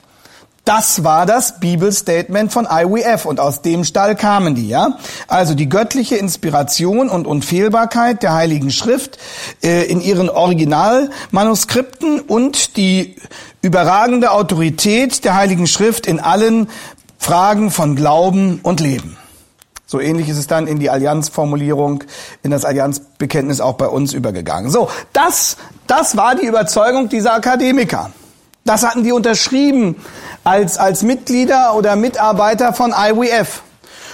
[0.64, 4.96] Das war das Bibelstatement von IWF und aus dem Stall kamen die, ja.
[5.26, 9.18] Also die göttliche Inspiration und Unfehlbarkeit der Heiligen Schrift
[9.64, 13.16] äh, in ihren Originalmanuskripten und die
[13.60, 16.68] überragende Autorität der Heiligen Schrift in allen
[17.18, 19.16] Fragen von Glauben und Leben.
[19.84, 22.04] So ähnlich ist es dann in die Allianzformulierung,
[22.44, 24.70] in das Allianzbekenntnis auch bei uns übergegangen.
[24.70, 25.56] So, das,
[25.88, 28.12] das war die Überzeugung dieser Akademiker.
[28.64, 29.96] Das hatten die unterschrieben
[30.44, 33.62] als, als Mitglieder oder Mitarbeiter von IWF.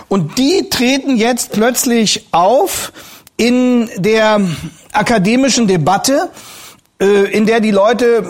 [0.09, 2.93] Und die treten jetzt plötzlich auf
[3.37, 4.41] in der
[4.93, 6.31] akademischen Debatte,
[7.01, 8.25] äh, in der die Leute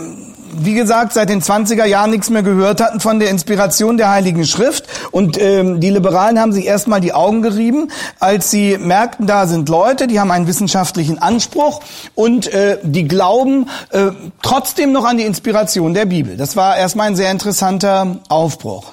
[0.52, 4.44] wie gesagt, seit den 20er Jahren nichts mehr gehört hatten von der Inspiration der Heiligen
[4.44, 4.86] Schrift.
[5.10, 9.68] Und ähm, die Liberalen haben sich erstmal die Augen gerieben, als sie merkten, da sind
[9.68, 11.80] Leute, die haben einen wissenschaftlichen Anspruch
[12.14, 14.10] und äh, die glauben äh,
[14.42, 16.36] trotzdem noch an die Inspiration der Bibel.
[16.36, 18.92] Das war erstmal ein sehr interessanter Aufbruch.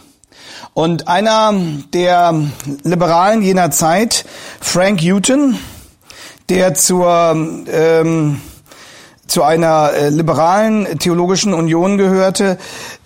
[0.74, 1.54] Und einer
[1.94, 2.34] der
[2.84, 4.26] Liberalen jener Zeit,
[4.60, 5.58] Frank Houghton,
[6.50, 8.42] der zur ähm,
[9.28, 12.58] zu einer äh, liberalen theologischen Union gehörte,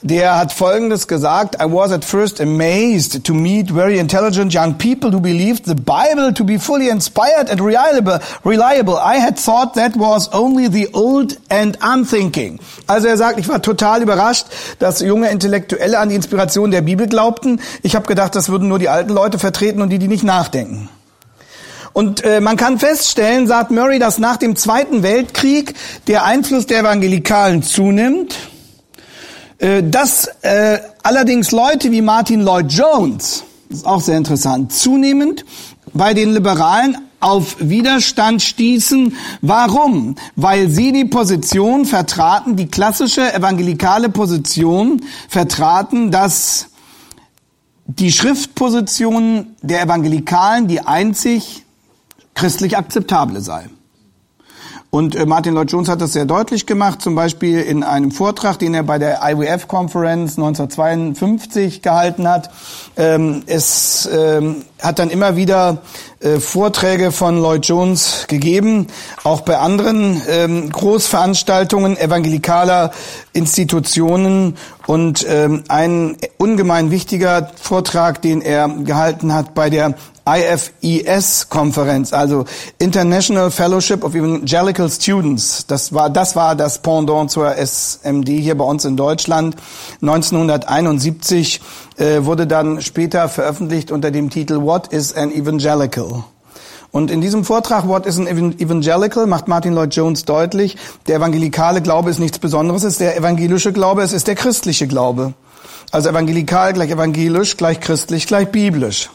[0.01, 5.11] der hat Folgendes gesagt, I was at first amazed to meet very intelligent young people
[5.11, 8.19] who believed the Bible to be fully inspired and reliable.
[8.43, 8.95] reliable.
[8.95, 12.59] I had thought that was only the old and unthinking.
[12.87, 14.47] Also er sagt, ich war total überrascht,
[14.79, 17.61] dass junge Intellektuelle an die Inspiration der Bibel glaubten.
[17.81, 20.89] Ich habe gedacht, das würden nur die alten Leute vertreten und die, die nicht nachdenken.
[21.93, 25.73] Und äh, man kann feststellen, sagt Murray, dass nach dem Zweiten Weltkrieg
[26.07, 28.35] der Einfluss der Evangelikalen zunimmt,
[29.57, 35.45] äh, dass äh, allerdings Leute wie Martin Lloyd Jones, ist auch sehr interessant, zunehmend
[35.93, 39.15] bei den Liberalen auf Widerstand stießen.
[39.41, 40.15] Warum?
[40.35, 46.67] Weil sie die Position vertraten, die klassische evangelikale Position vertraten, dass
[47.85, 51.65] die Schriftposition der Evangelikalen die einzig
[52.33, 53.69] christlich akzeptable sei.
[54.91, 58.57] Und äh, Martin Lloyd Jones hat das sehr deutlich gemacht, zum Beispiel in einem Vortrag,
[58.57, 62.49] den er bei der IWF Conference 1952 gehalten hat.
[62.97, 65.83] Ähm, es ähm, hat dann immer wieder
[66.21, 68.87] äh, Vorträge von Lloyd Jones gegeben,
[69.23, 72.91] auch bei anderen ähm, Großveranstaltungen evangelikaler
[73.31, 74.57] Institutionen.
[74.85, 79.95] Und ähm, ein ungemein wichtiger Vortrag, den er gehalten hat bei der
[80.29, 82.45] IFES-Konferenz, also
[82.77, 85.65] International Fellowship of Evangelical Students.
[85.65, 89.55] Das war, das war das Pendant zur SMD hier bei uns in Deutschland.
[90.01, 91.61] 1971
[91.99, 96.23] äh, wurde dann später veröffentlicht unter dem Titel What is an Evangelical?
[96.91, 101.81] Und in diesem Vortrag What is an Evangelical macht Martin Lloyd Jones deutlich, der evangelikale
[101.81, 105.33] Glaube ist nichts Besonderes, es ist der evangelische Glaube, es ist der christliche Glaube.
[105.91, 109.09] Also evangelikal gleich evangelisch, gleich christlich, gleich biblisch.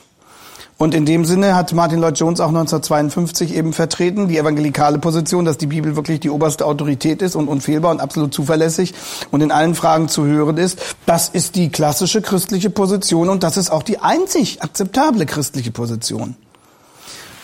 [0.77, 5.45] Und in dem Sinne hat Martin Lloyd Jones auch 1952 eben vertreten, die evangelikale Position,
[5.45, 8.93] dass die Bibel wirklich die oberste Autorität ist und unfehlbar und absolut zuverlässig
[9.31, 10.97] und in allen Fragen zu hören ist.
[11.07, 16.35] Das ist die klassische christliche Position und das ist auch die einzig akzeptable christliche Position.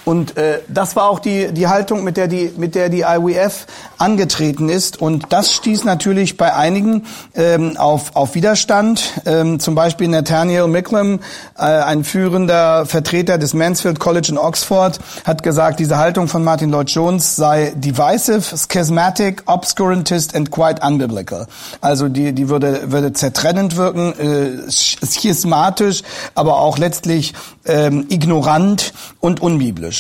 [0.05, 3.67] Und äh, das war auch die, die Haltung, mit der die, mit der die IWF
[3.99, 5.01] angetreten ist.
[5.01, 9.21] Und das stieß natürlich bei einigen ähm, auf, auf Widerstand.
[9.27, 11.21] Ähm, zum Beispiel Nathaniel Micklem,
[11.57, 16.71] äh, ein führender Vertreter des Mansfield College in Oxford, hat gesagt, diese Haltung von Martin
[16.71, 21.47] Lloyd Jones sei divisive, schismatic, obscurantist and quite unbiblical.
[21.81, 26.03] Also die, die würde, würde zertrennend wirken, äh, schismatisch,
[26.35, 27.35] aber auch letztlich
[27.67, 30.00] ähm, ignorant und unbiblisch.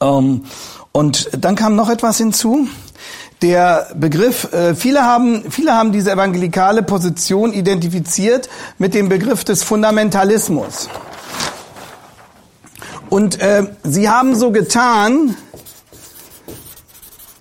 [0.00, 0.44] Ähm,
[0.92, 2.68] und dann kam noch etwas hinzu.
[3.42, 9.62] Der Begriff, äh, viele haben, viele haben diese evangelikale Position identifiziert mit dem Begriff des
[9.62, 10.88] Fundamentalismus.
[13.10, 15.36] Und äh, sie haben so getan,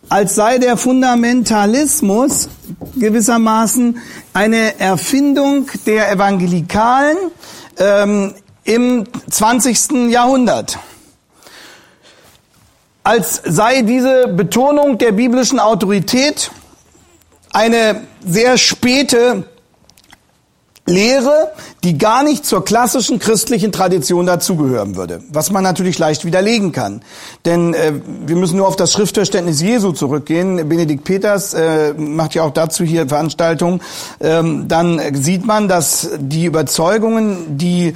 [0.10, 2.49] als sei der Fundamentalismus
[2.95, 3.97] gewissermaßen
[4.34, 7.17] eine Erfindung der Evangelikalen
[7.77, 10.10] ähm, im 20.
[10.10, 10.77] Jahrhundert.
[13.05, 16.49] Als sei diese Betonung der biblischen Autorität
[17.53, 19.43] eine sehr späte
[20.87, 21.51] Lehre,
[21.83, 27.03] die gar nicht zur klassischen christlichen Tradition dazugehören würde, was man natürlich leicht widerlegen kann.
[27.45, 27.93] Denn äh,
[28.25, 30.67] wir müssen nur auf das Schriftverständnis Jesu zurückgehen.
[30.67, 33.81] Benedikt Peters äh, macht ja auch dazu hier Veranstaltungen.
[34.19, 37.93] Ähm, dann sieht man, dass die Überzeugungen, die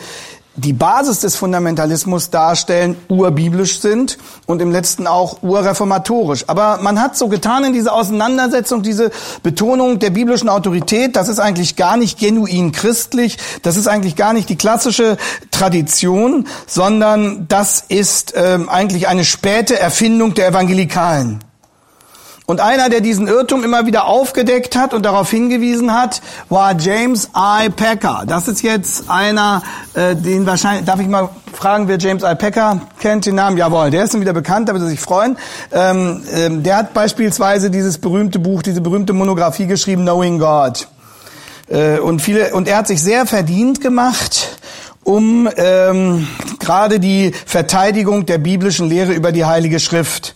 [0.59, 6.45] die Basis des Fundamentalismus darstellen, urbiblisch sind und im letzten auch urreformatorisch.
[6.47, 9.11] Aber man hat so getan in dieser Auseinandersetzung, diese
[9.43, 14.33] Betonung der biblischen Autorität, das ist eigentlich gar nicht genuin christlich, das ist eigentlich gar
[14.33, 15.17] nicht die klassische
[15.51, 21.39] Tradition, sondern das ist ähm, eigentlich eine späte Erfindung der Evangelikalen.
[22.49, 27.29] Und einer, der diesen Irrtum immer wieder aufgedeckt hat und darauf hingewiesen hat, war James
[27.37, 27.69] I.
[27.69, 28.23] Packer.
[28.25, 29.61] Das ist jetzt einer,
[29.93, 32.33] äh, den wahrscheinlich, darf ich mal fragen, wer James I.
[32.33, 33.55] Packer kennt, den Namen?
[33.55, 35.37] Jawohl, der ist nun wieder bekannt, da wird er sich freuen.
[35.71, 40.87] Ähm, ähm, der hat beispielsweise dieses berühmte Buch, diese berühmte Monographie geschrieben, Knowing God.
[41.67, 44.57] Äh, und viele, und er hat sich sehr verdient gemacht,
[45.03, 50.33] um ähm, gerade die Verteidigung der biblischen Lehre über die Heilige Schrift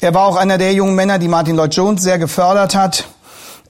[0.00, 3.08] er war auch einer der jungen Männer, die Martin Lloyd Jones sehr gefördert hat.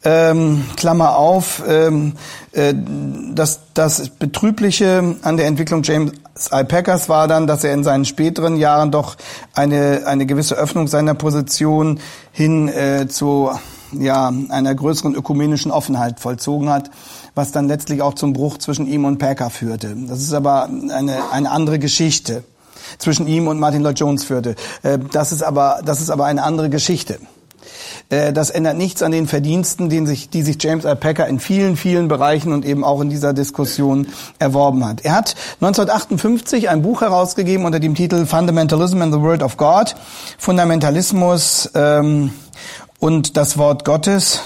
[0.04, 2.12] Ähm, Klammer auf, ähm,
[2.52, 2.74] äh,
[3.34, 6.12] das, das Betrübliche an der Entwicklung James
[6.52, 6.64] I.
[6.64, 9.16] Packers war dann, dass er in seinen späteren Jahren doch
[9.54, 11.98] eine, eine gewisse Öffnung seiner Position
[12.30, 13.50] hin äh, zu
[13.92, 16.90] ja, einer größeren ökumenischen Offenheit vollzogen hat,
[17.34, 19.96] was dann letztlich auch zum Bruch zwischen ihm und Packer führte.
[20.08, 22.44] Das ist aber eine, eine andere Geschichte
[22.98, 24.56] zwischen ihm und Martin Lloyd Jones führte.
[24.82, 27.18] Äh, das ist aber, das ist aber eine andere Geschichte.
[28.08, 30.84] Äh, das ändert nichts an den Verdiensten, den sich, die sich James.
[31.00, 34.06] Packer in vielen, vielen Bereichen und eben auch in dieser Diskussion
[34.38, 35.04] erworben hat.
[35.04, 39.96] Er hat 1958 ein Buch herausgegeben unter dem Titel Fundamentalism and the Word of God,
[40.38, 42.30] Fundamentalismus ähm,
[42.98, 44.40] und das Wort Gottes.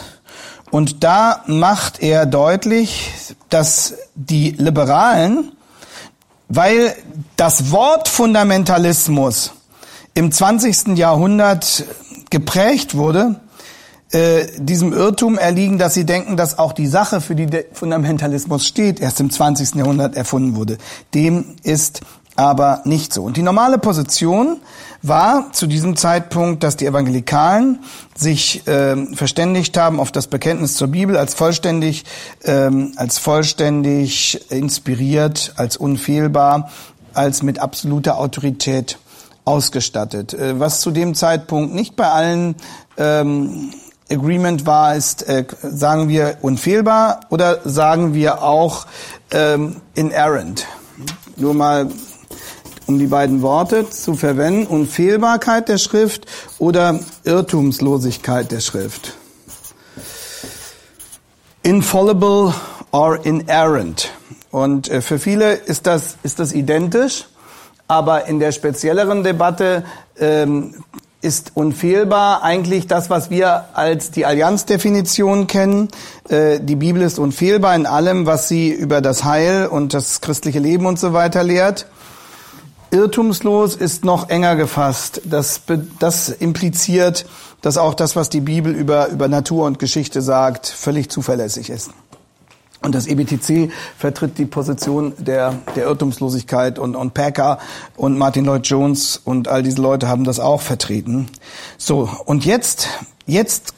[0.70, 3.12] Und da macht er deutlich,
[3.48, 5.52] dass die Liberalen
[6.50, 6.94] weil
[7.36, 9.52] das Wort Fundamentalismus
[10.14, 10.98] im 20.
[10.98, 11.84] Jahrhundert
[12.28, 13.40] geprägt wurde,
[14.10, 18.66] äh, diesem Irrtum erliegen, dass sie denken, dass auch die Sache, für die der Fundamentalismus
[18.66, 19.76] steht, erst im 20.
[19.76, 20.78] Jahrhundert erfunden wurde.
[21.14, 22.00] Dem ist
[22.34, 23.22] aber nicht so.
[23.22, 24.56] Und die normale Position
[25.02, 27.80] war zu diesem Zeitpunkt, dass die Evangelikalen
[28.14, 32.04] sich äh, verständigt haben auf das Bekenntnis zur Bibel als vollständig,
[32.44, 36.70] ähm, als vollständig inspiriert, als unfehlbar,
[37.14, 38.98] als mit absoluter Autorität
[39.44, 40.34] ausgestattet.
[40.34, 42.56] Äh, was zu dem Zeitpunkt nicht bei allen
[42.98, 43.70] ähm,
[44.10, 48.86] Agreement war, ist, äh, sagen wir unfehlbar oder sagen wir auch
[49.30, 50.66] ähm, inerrant.
[51.36, 51.88] Nur mal
[52.90, 56.26] um die beiden Worte zu verwenden, Unfehlbarkeit der Schrift
[56.58, 59.14] oder Irrtumslosigkeit der Schrift.
[61.62, 62.52] Infallible
[62.90, 64.10] or inerrant.
[64.50, 67.26] Und äh, für viele ist das, ist das identisch,
[67.86, 69.84] aber in der spezielleren Debatte
[70.18, 70.74] ähm,
[71.22, 75.90] ist unfehlbar eigentlich das, was wir als die Allianzdefinition kennen.
[76.28, 80.58] Äh, die Bibel ist unfehlbar in allem, was sie über das Heil und das christliche
[80.58, 81.86] Leben und so weiter lehrt.
[82.90, 85.22] Irrtumslos ist noch enger gefasst.
[85.24, 85.62] Das,
[85.98, 87.24] das impliziert,
[87.62, 91.90] dass auch das, was die Bibel über, über Natur und Geschichte sagt, völlig zuverlässig ist.
[92.82, 97.58] Und das EBTC vertritt die Position der, der Irrtumslosigkeit und, und Packer
[97.96, 101.28] und Martin Lloyd Jones und all diese Leute haben das auch vertreten.
[101.76, 102.88] So, und jetzt,
[103.26, 103.74] jetzt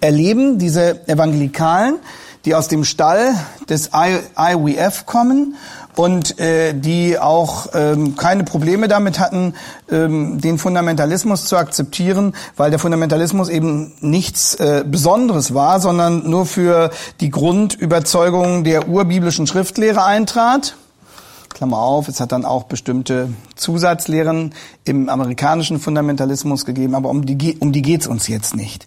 [0.00, 1.98] erleben diese Evangelikalen,
[2.44, 3.34] die aus dem Stall
[3.68, 5.56] des IWF kommen
[5.96, 9.54] und äh, die auch ähm, keine Probleme damit hatten,
[9.90, 16.46] ähm, den Fundamentalismus zu akzeptieren, weil der Fundamentalismus eben nichts äh, Besonderes war, sondern nur
[16.46, 16.90] für
[17.20, 20.76] die Grundüberzeugung der urbiblischen Schriftlehre eintrat.
[21.48, 24.52] Klammer auf, es hat dann auch bestimmte Zusatzlehren
[24.84, 28.86] im amerikanischen Fundamentalismus gegeben, aber um die, um die geht's uns jetzt nicht.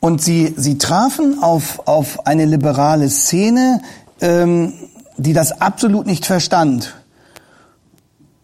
[0.00, 3.80] Und sie, sie trafen auf, auf eine liberale Szene,
[4.20, 4.74] ähm,
[5.22, 6.94] die das absolut nicht verstand.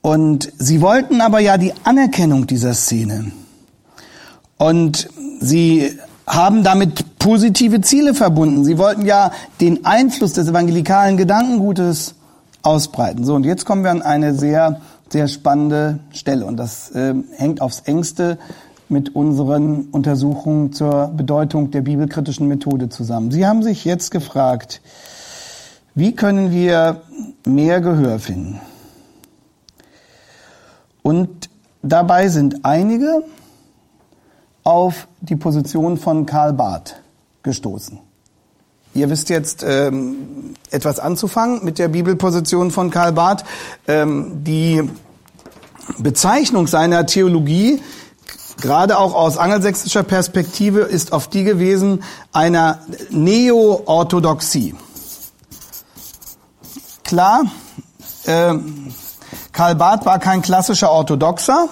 [0.02, 3.32] Und sie wollten aber ja die Anerkennung dieser Szene.
[4.58, 5.08] Und
[5.40, 8.64] sie haben damit positive Ziele verbunden.
[8.64, 12.14] Sie wollten ja den Einfluss des evangelikalen Gedankengutes
[12.62, 13.24] ausbreiten.
[13.24, 16.46] So, und jetzt kommen wir an eine sehr, sehr spannende Stelle.
[16.46, 18.38] Und das äh, hängt aufs engste
[18.88, 23.30] mit unseren Untersuchungen zur Bedeutung der bibelkritischen Methode zusammen.
[23.30, 24.80] Sie haben sich jetzt gefragt,
[25.97, 27.01] wie können wir
[27.47, 28.61] mehr Gehör finden?
[31.03, 31.49] Und
[31.82, 33.24] dabei sind einige
[34.62, 37.01] auf die Position von Karl Barth
[37.42, 37.99] gestoßen.
[38.92, 43.44] Ihr wisst jetzt ähm, etwas anzufangen mit der Bibelposition von Karl Barth.
[43.88, 44.82] Ähm, die
[45.97, 47.80] Bezeichnung seiner Theologie,
[48.61, 54.74] gerade auch aus angelsächsischer Perspektive, ist auf die gewesen einer Neo-Orthodoxie.
[57.07, 57.44] Klar,
[58.24, 58.54] äh,
[59.52, 61.68] Karl Barth war kein klassischer Orthodoxer,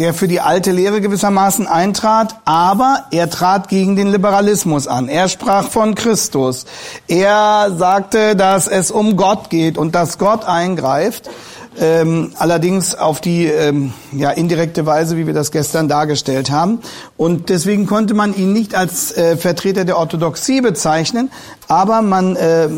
[0.00, 5.08] der für die alte Lehre gewissermaßen eintrat, aber er trat gegen den Liberalismus an.
[5.08, 6.66] Er sprach von Christus.
[7.06, 11.30] Er sagte, dass es um Gott geht und dass Gott eingreift
[11.80, 16.80] ähm, allerdings auf die ähm, ja, indirekte Weise, wie wir das gestern dargestellt haben.
[17.16, 21.30] Und deswegen konnte man ihn nicht als äh, Vertreter der Orthodoxie bezeichnen,
[21.68, 22.68] aber man äh,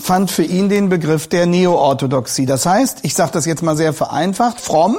[0.00, 2.46] fand für ihn den Begriff der Neo-Orthodoxie.
[2.46, 4.98] Das heißt, ich sage das jetzt mal sehr vereinfacht, fromm,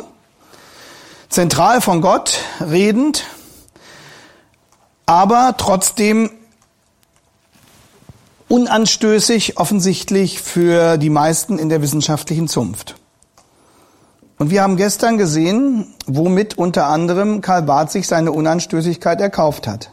[1.30, 3.24] zentral von Gott redend,
[5.06, 6.32] aber trotzdem
[8.48, 12.96] unanstößig offensichtlich für die meisten in der wissenschaftlichen Zunft.
[14.38, 19.92] Und wir haben gestern gesehen, womit unter anderem Karl Barth sich seine Unanstößigkeit erkauft hat.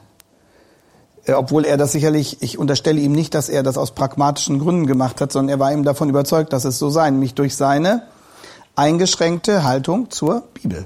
[1.24, 4.86] Äh, obwohl er das sicherlich, ich unterstelle ihm nicht, dass er das aus pragmatischen Gründen
[4.86, 8.02] gemacht hat, sondern er war ihm davon überzeugt, dass es so sei, nämlich durch seine
[8.74, 10.84] eingeschränkte Haltung zur Bibel.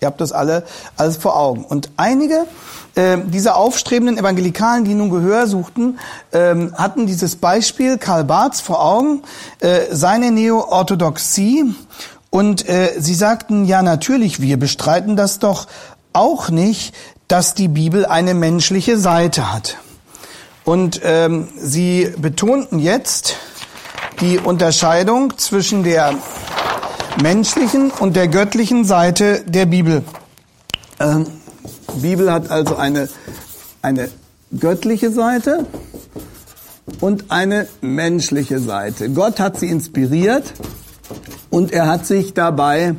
[0.00, 0.64] Ihr habt das alle
[0.96, 1.64] alles vor Augen.
[1.64, 2.46] Und einige
[2.94, 5.98] äh, dieser aufstrebenden Evangelikalen, die nun Gehör suchten,
[6.32, 9.22] äh, hatten dieses Beispiel Karl Barths vor Augen,
[9.60, 11.74] äh, seine Neo-Orthodoxie
[12.34, 15.68] und äh, sie sagten, ja natürlich, wir bestreiten das doch
[16.12, 16.92] auch nicht,
[17.28, 19.76] dass die Bibel eine menschliche Seite hat.
[20.64, 23.36] Und ähm, sie betonten jetzt
[24.20, 26.12] die Unterscheidung zwischen der
[27.22, 30.02] menschlichen und der göttlichen Seite der Bibel.
[30.98, 31.28] Ähm,
[31.94, 33.08] Bibel hat also eine,
[33.80, 34.10] eine
[34.58, 35.66] göttliche Seite
[36.98, 39.08] und eine menschliche Seite.
[39.10, 40.52] Gott hat sie inspiriert
[41.54, 42.96] und er hat sich dabei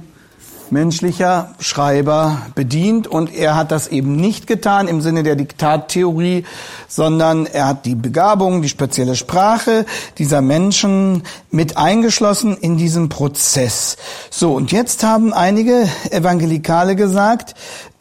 [0.72, 6.46] menschlicher Schreiber bedient und er hat das eben nicht getan im Sinne der Diktattheorie,
[6.88, 9.86] sondern er hat die Begabung, die spezielle Sprache
[10.18, 13.98] dieser Menschen mit eingeschlossen in diesem Prozess.
[14.30, 17.56] So, und jetzt haben einige Evangelikale gesagt,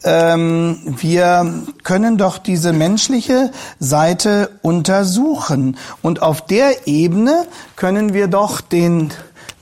[0.05, 7.45] ähm, wir können doch diese menschliche Seite untersuchen und auf der Ebene
[7.75, 9.11] können wir doch den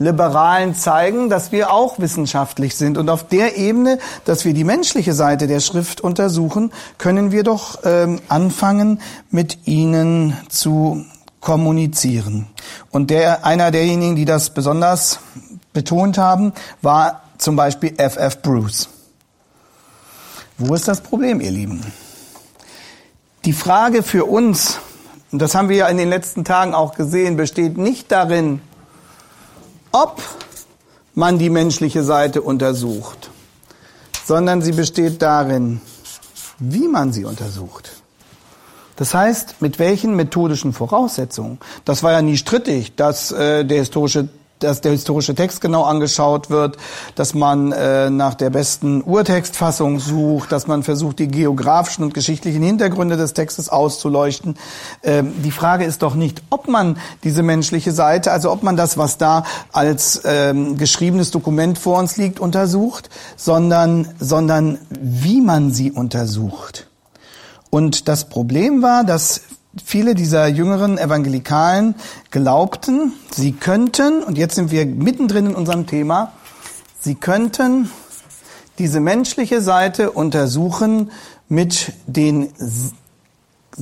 [0.04, 2.98] Liberalen zeigen, dass wir auch wissenschaftlich sind.
[2.98, 7.80] Und auf der Ebene, dass wir die menschliche Seite der Schrift untersuchen, können wir doch
[7.84, 9.00] ähm, anfangen,
[9.30, 11.04] mit ihnen zu
[11.40, 12.46] kommunizieren.
[12.90, 15.18] Und der, einer derjenigen, die das besonders
[15.72, 18.40] betont haben, war zum Beispiel F.F.
[18.42, 18.88] Bruce.
[20.56, 21.84] Wo ist das Problem, ihr Lieben?
[23.44, 24.78] Die Frage für uns,
[25.32, 28.60] und das haben wir ja in den letzten Tagen auch gesehen, besteht nicht darin,
[29.94, 30.20] ob
[31.14, 33.30] man die menschliche Seite untersucht,
[34.24, 35.80] sondern sie besteht darin,
[36.58, 37.92] wie man sie untersucht.
[38.96, 41.58] Das heißt, mit welchen methodischen Voraussetzungen.
[41.84, 44.28] Das war ja nie strittig, dass äh, der historische
[44.64, 46.76] dass der historische Text genau angeschaut wird,
[47.14, 52.62] dass man äh, nach der besten Urtextfassung sucht, dass man versucht, die geografischen und geschichtlichen
[52.62, 54.56] Hintergründe des Textes auszuleuchten.
[55.02, 58.98] Ähm, die Frage ist doch nicht, ob man diese menschliche Seite, also ob man das,
[58.98, 65.92] was da als ähm, geschriebenes Dokument vor uns liegt, untersucht, sondern, sondern wie man sie
[65.92, 66.88] untersucht.
[67.70, 69.40] Und das Problem war, dass
[69.84, 71.94] viele dieser jüngeren Evangelikalen
[72.30, 76.32] glaubten, sie könnten, und jetzt sind wir mittendrin in unserem Thema,
[77.00, 77.90] sie könnten
[78.78, 81.10] diese menschliche Seite untersuchen
[81.48, 82.52] mit den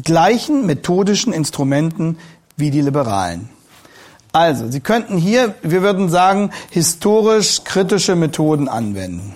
[0.02, 2.18] gleichen methodischen Instrumenten
[2.56, 3.48] wie die Liberalen.
[4.32, 9.34] Also, Sie könnten hier, wir würden sagen, historisch kritische Methoden anwenden.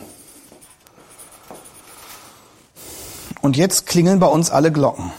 [3.42, 5.12] Und jetzt klingeln bei uns alle Glocken.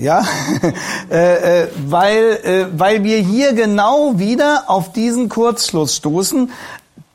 [0.00, 0.24] Ja,
[1.10, 6.52] äh, äh, weil, äh, weil wir hier genau wieder auf diesen Kurzschluss stoßen,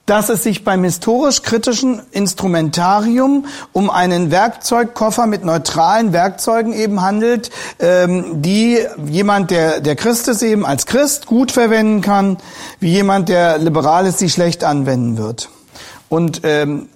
[0.05, 8.41] dass es sich beim historisch-kritischen Instrumentarium um einen Werkzeugkoffer mit neutralen Werkzeugen eben handelt, ähm,
[8.41, 12.37] die jemand, der, der Christ ist, eben als Christ gut verwenden kann,
[12.81, 15.49] wie jemand, der liberal ist, sie schlecht anwenden wird.
[16.09, 16.89] Und ähm,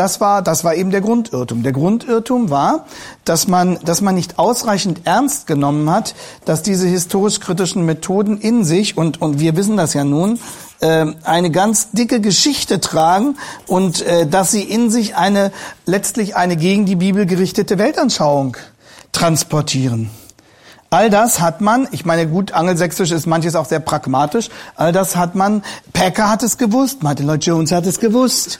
[0.00, 1.62] das war, das war eben der Grundirrtum.
[1.62, 2.86] Der Grundirrtum war,
[3.26, 6.14] dass man, dass man nicht ausreichend ernst genommen hat,
[6.46, 10.40] dass diese historisch-kritischen Methoden in sich, und, und wir wissen das ja nun,
[10.80, 13.36] äh, eine ganz dicke Geschichte tragen
[13.66, 15.52] und äh, dass sie in sich eine,
[15.84, 18.56] letztlich eine gegen die Bibel gerichtete Weltanschauung
[19.12, 20.08] transportieren.
[20.92, 25.14] All das hat man, ich meine, gut, angelsächsisch ist manches auch sehr pragmatisch, all das
[25.14, 25.62] hat man,
[25.92, 28.58] Packer hat es gewusst, Martin Lloyd Jones hat es gewusst.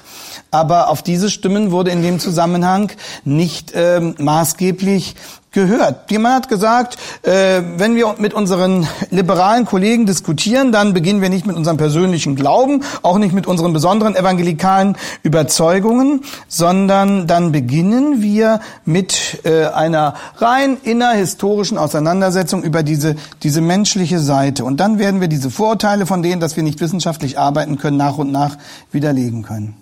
[0.53, 2.93] Aber auf diese Stimmen wurde in dem Zusammenhang
[3.25, 5.17] nicht ähm, maßgeblich
[5.53, 6.11] gehört.
[6.11, 11.47] Jemand hat gesagt, äh, wenn wir mit unseren liberalen Kollegen diskutieren, dann beginnen wir nicht
[11.47, 18.61] mit unserem persönlichen Glauben, auch nicht mit unseren besonderen evangelikalen Überzeugungen, sondern dann beginnen wir
[18.85, 24.65] mit äh, einer rein innerhistorischen Auseinandersetzung über diese, diese menschliche Seite.
[24.65, 28.19] Und dann werden wir diese Vorurteile von denen, dass wir nicht wissenschaftlich arbeiten können, nach
[28.19, 28.57] und nach
[28.93, 29.77] widerlegen können.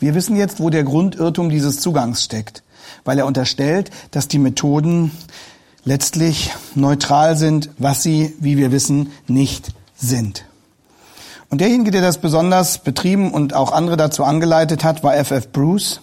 [0.00, 2.64] Wir wissen jetzt, wo der Grundirrtum dieses Zugangs steckt
[3.04, 5.10] weil er unterstellt, dass die Methoden
[5.84, 10.44] letztlich neutral sind, was sie, wie wir wissen, nicht sind.
[11.48, 15.50] Und derjenige, der das besonders betrieben und auch andere dazu angeleitet hat, war F.F.
[15.52, 16.00] Bruce.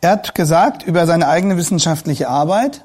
[0.00, 2.82] Er hat gesagt über seine eigene wissenschaftliche Arbeit,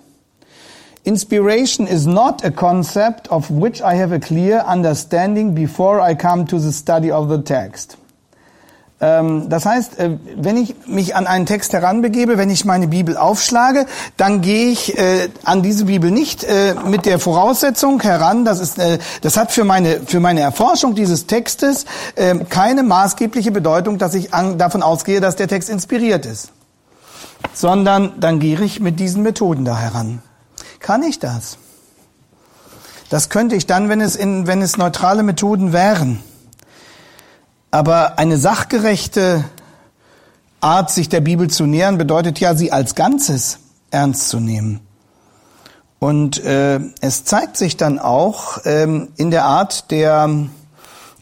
[1.04, 6.46] Inspiration is not a concept of which I have a clear understanding before I come
[6.46, 7.98] to the study of the text.
[9.02, 13.18] Ähm, das heißt, äh, wenn ich mich an einen Text heranbegebe, wenn ich meine Bibel
[13.18, 18.60] aufschlage, dann gehe ich äh, an diese Bibel nicht äh, mit der Voraussetzung heran, das
[18.60, 18.80] ist,
[19.22, 21.86] das hat für meine für meine Erforschung dieses Textes
[22.50, 26.50] keine maßgebliche Bedeutung, dass ich davon ausgehe, dass der Text inspiriert ist,
[27.54, 30.22] sondern dann gehe ich mit diesen Methoden da heran.
[30.80, 31.58] Kann ich das?
[33.10, 36.22] Das könnte ich dann, wenn es in, wenn es neutrale Methoden wären.
[37.72, 39.46] Aber eine sachgerechte
[40.60, 43.60] Art, sich der Bibel zu nähern, bedeutet ja, sie als Ganzes
[43.90, 44.82] ernst zu nehmen.
[46.00, 50.30] Und äh, es zeigt sich dann auch ähm, in der Art der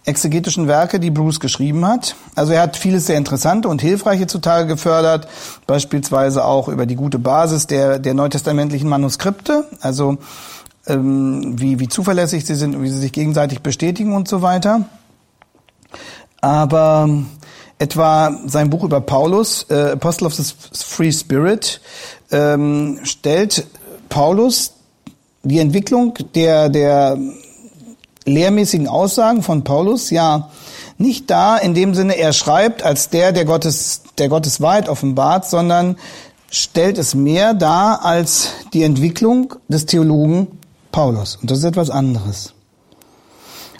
[0.06, 2.16] exegetischen Werke, die Bruce geschrieben hat.
[2.34, 5.28] Also er hat vieles sehr Interessante und Hilfreiche zutage gefördert,
[5.68, 10.18] beispielsweise auch über die gute Basis der, der neutestamentlichen Manuskripte, also
[10.88, 14.86] ähm, wie, wie zuverlässig sie sind und wie sie sich gegenseitig bestätigen und so weiter
[16.42, 17.10] aber
[17.78, 21.82] etwa sein Buch über Paulus, äh, Apostle of the Free Spirit,
[22.32, 23.66] ähm, stellt
[24.10, 24.74] Paulus
[25.44, 27.18] die Entwicklung der, der
[28.26, 30.50] lehrmäßigen Aussagen von Paulus ja
[30.98, 35.50] nicht da in dem Sinne, er schreibt als der, der Gottes, der Gottes Wahrheit offenbart,
[35.50, 35.98] sondern
[36.52, 40.60] stellt es mehr dar als die Entwicklung des Theologen
[40.92, 41.38] Paulus.
[41.38, 42.54] Und das ist etwas anderes.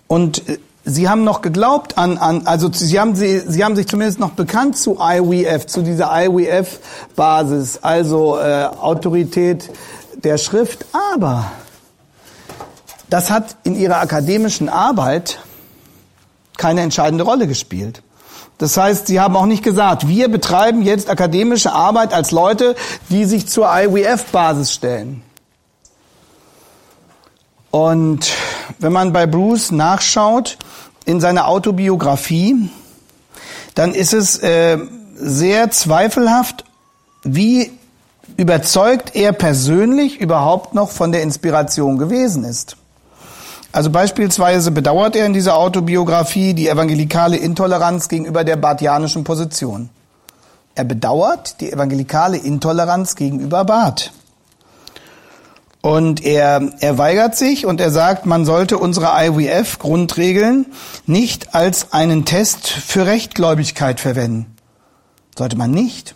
[0.07, 3.87] Und äh, Sie haben noch geglaubt an, an also Sie haben, Sie, Sie haben sich
[3.87, 9.69] zumindest noch bekannt zu IWF, zu dieser IWF-Basis, also äh, Autorität
[10.23, 10.85] der Schrift.
[11.13, 11.51] Aber
[13.09, 15.39] das hat in Ihrer akademischen Arbeit
[16.57, 18.01] keine entscheidende Rolle gespielt.
[18.57, 22.75] Das heißt, Sie haben auch nicht gesagt, wir betreiben jetzt akademische Arbeit als Leute,
[23.09, 25.21] die sich zur IWF-Basis stellen.
[27.71, 28.31] Und
[28.79, 30.57] wenn man bei Bruce nachschaut
[31.06, 32.70] in seiner Autobiografie,
[33.76, 34.78] dann ist es äh,
[35.16, 36.66] sehr zweifelhaft,
[37.24, 37.72] wie
[38.38, 42.78] überzeugt er persönlich überhaupt noch von der Inspiration gewesen ist.
[43.72, 49.89] Also beispielsweise bedauert er in dieser Autobiografie die evangelikale Intoleranz gegenüber der barthianischen Position.
[50.74, 54.12] Er bedauert die evangelikale Intoleranz gegenüber Barth.
[55.82, 60.65] Und er, er weigert sich und er sagt, man sollte unsere IWF-Grundregeln
[61.05, 64.57] nicht als einen Test für Rechtgläubigkeit verwenden.
[65.38, 66.15] Sollte man nicht.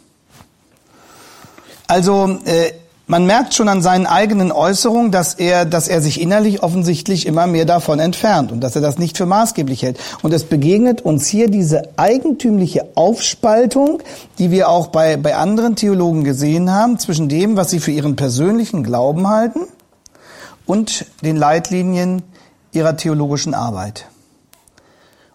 [1.88, 2.74] Also äh,
[3.14, 7.46] man merkt schon an seinen eigenen Äußerungen, dass er, dass er sich innerlich offensichtlich immer
[7.46, 10.00] mehr davon entfernt und dass er das nicht für maßgeblich hält.
[10.24, 14.02] Und es begegnet uns hier diese eigentümliche Aufspaltung,
[14.40, 18.16] die wir auch bei, bei anderen Theologen gesehen haben, zwischen dem, was sie für ihren
[18.16, 19.68] persönlichen Glauben halten
[20.66, 22.24] und den Leitlinien
[22.72, 24.08] ihrer theologischen Arbeit.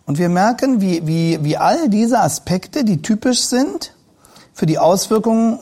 [0.05, 3.95] Und wir merken, wie, wie, wie all diese Aspekte, die typisch sind
[4.53, 5.61] für die Auswirkungen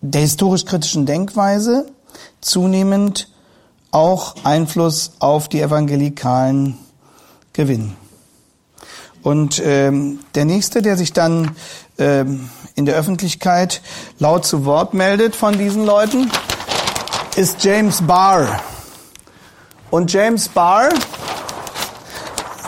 [0.00, 1.86] der historisch-kritischen Denkweise,
[2.40, 3.28] zunehmend
[3.90, 6.76] auch Einfluss auf die Evangelikalen
[7.52, 7.96] gewinnen.
[9.22, 11.56] Und ähm, der nächste, der sich dann
[11.98, 13.80] ähm, in der Öffentlichkeit
[14.18, 16.30] laut zu Wort meldet von diesen Leuten,
[17.34, 18.60] ist James Barr.
[19.90, 20.90] Und James Barr,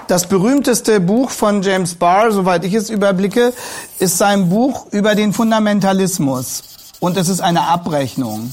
[0.09, 3.53] das berühmteste Buch von James Barr, soweit ich es überblicke,
[3.99, 6.68] ist sein Buch über den Fundamentalismus.
[7.01, 8.53] Und es ist eine Abrechnung.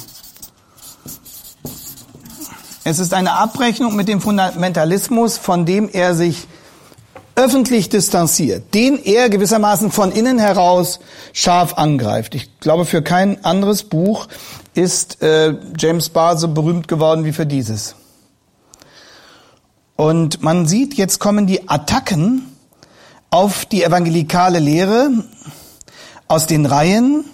[2.84, 6.48] Es ist eine Abrechnung mit dem Fundamentalismus, von dem er sich
[7.36, 11.00] öffentlich distanziert, den er gewissermaßen von innen heraus
[11.34, 12.36] scharf angreift.
[12.36, 14.28] Ich glaube, für kein anderes Buch
[14.74, 17.96] ist äh, James Barr so berühmt geworden wie für dieses.
[19.96, 22.46] Und man sieht, jetzt kommen die Attacken
[23.32, 25.10] auf die evangelikale Lehre
[26.28, 27.26] aus den Reihen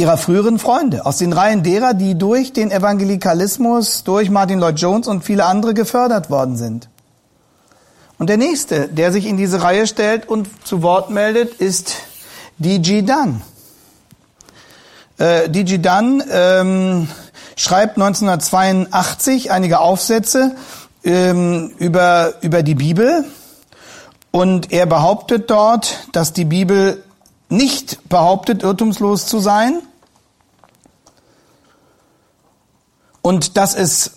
[0.00, 5.06] ihrer früheren Freunde, aus den Reihen derer, die durch den Evangelikalismus, durch Martin Lloyd Jones
[5.06, 6.88] und viele andere gefördert worden sind.
[8.18, 11.96] Und der nächste, der sich in diese Reihe stellt und zu Wort meldet, ist
[12.58, 13.02] D.G.
[13.02, 13.42] Dunn.
[15.18, 15.78] Äh, D.G.
[15.78, 17.08] Dunn ähm,
[17.56, 20.56] schreibt 1982 einige Aufsätze
[21.04, 23.24] ähm, über, über die Bibel
[24.30, 27.02] und er behauptet dort, dass die Bibel
[27.50, 29.82] nicht behauptet, irrtumslos zu sein
[33.22, 34.12] und dass es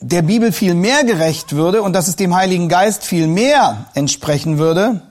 [0.00, 4.58] der Bibel viel mehr gerecht würde und dass es dem Heiligen Geist viel mehr entsprechen
[4.58, 5.02] würde,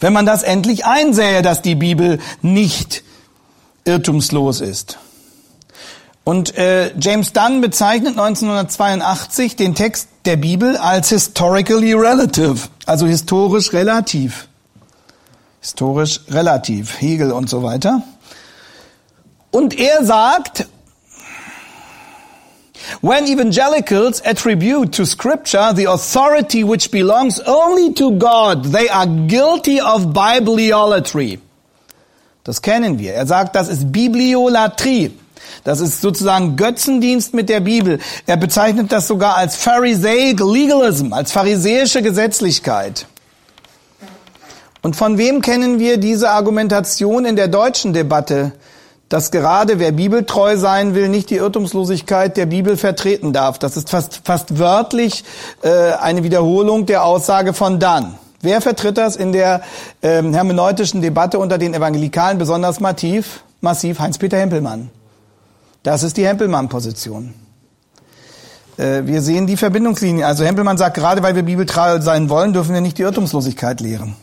[0.00, 3.02] wenn man das endlich einsähe, dass die Bibel nicht
[3.84, 4.98] irrtumslos ist.
[6.24, 13.72] Und äh, James Dunn bezeichnet 1982 den Text der Bibel als historically relative, also historisch
[13.72, 14.48] relativ.
[15.60, 18.02] Historisch relativ, Hegel und so weiter.
[19.52, 20.66] Und er sagt,
[23.00, 29.80] When evangelicals attribute to scripture the authority which belongs only to God, they are guilty
[29.80, 31.40] of bibliolatry.
[32.44, 33.14] Das kennen wir.
[33.14, 35.10] Er sagt, das ist Bibliolatrie.
[35.64, 37.98] Das ist sozusagen Götzendienst mit der Bibel.
[38.26, 43.06] Er bezeichnet das sogar als Pharisaic Legalism, als pharisäische Gesetzlichkeit.
[44.82, 48.52] Und von wem kennen wir diese Argumentation in der deutschen Debatte?
[49.08, 53.58] Dass gerade wer bibeltreu sein will, nicht die Irrtumslosigkeit der Bibel vertreten darf.
[53.58, 55.24] Das ist fast, fast wörtlich
[55.62, 58.18] äh, eine Wiederholung der Aussage von Dann.
[58.42, 59.62] Wer vertritt das in der
[60.02, 63.42] ähm, hermeneutischen Debatte unter den Evangelikalen besonders massiv?
[63.60, 64.90] Massiv Heinz-Peter Hempelmann.
[65.82, 67.34] Das ist die Hempelmann-Position.
[68.76, 70.26] Äh, wir sehen die Verbindungslinie.
[70.26, 74.16] Also Hempelmann sagt, gerade weil wir bibeltreu sein wollen, dürfen wir nicht die Irrtumslosigkeit lehren.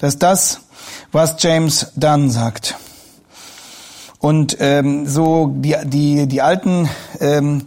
[0.00, 0.60] Das ist das,
[1.10, 2.76] was James Dunn sagt.
[4.20, 6.88] Und ähm, so die, die, die alten
[7.20, 7.62] ähm,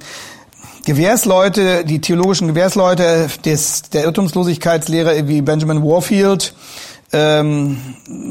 [0.86, 6.54] Gewährsleute, die theologischen Gewährsleute des, der Irrtumslosigkeitslehre wie Benjamin Warfield,
[7.14, 7.78] ähm,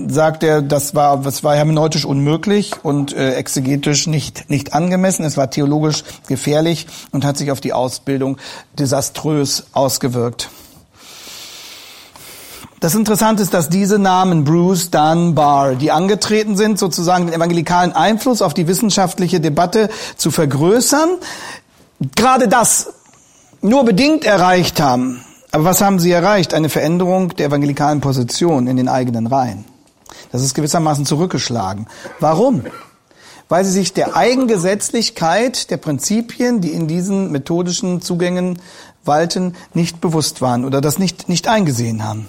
[0.08, 5.24] sagt er, das war, das war hermeneutisch unmöglich und äh, exegetisch nicht, nicht angemessen.
[5.24, 8.38] Es war theologisch gefährlich und hat sich auf die Ausbildung
[8.78, 10.50] desaströs ausgewirkt.
[12.80, 18.40] Das Interessante ist, dass diese Namen Bruce, Dunbar, die angetreten sind, sozusagen den evangelikalen Einfluss
[18.40, 21.10] auf die wissenschaftliche Debatte zu vergrößern,
[22.16, 22.94] gerade das
[23.60, 25.22] nur bedingt erreicht haben.
[25.52, 26.54] Aber was haben sie erreicht?
[26.54, 29.66] Eine Veränderung der evangelikalen Position in den eigenen Reihen.
[30.32, 31.86] Das ist gewissermaßen zurückgeschlagen.
[32.18, 32.64] Warum?
[33.50, 38.58] Weil sie sich der Eigengesetzlichkeit der Prinzipien, die in diesen methodischen Zugängen
[39.04, 42.26] walten, nicht bewusst waren oder das nicht, nicht eingesehen haben.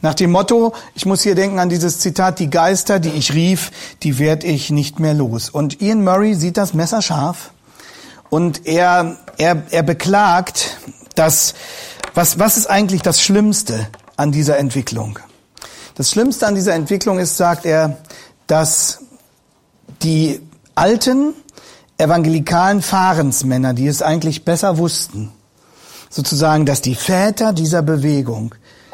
[0.00, 3.72] Nach dem Motto, ich muss hier denken an dieses Zitat, die Geister, die ich rief,
[4.04, 5.50] die werd ich nicht mehr los.
[5.50, 7.50] Und Ian Murray sieht das messerscharf
[8.30, 10.76] und er, er, er beklagt,
[11.16, 11.54] dass,
[12.14, 15.18] was, was ist eigentlich das Schlimmste an dieser Entwicklung?
[15.96, 17.98] Das Schlimmste an dieser Entwicklung ist, sagt er,
[18.46, 19.00] dass
[20.02, 20.40] die
[20.76, 21.34] alten
[21.96, 25.32] evangelikalen Fahrensmänner, die es eigentlich besser wussten,
[26.08, 28.54] sozusagen, dass die Väter dieser Bewegung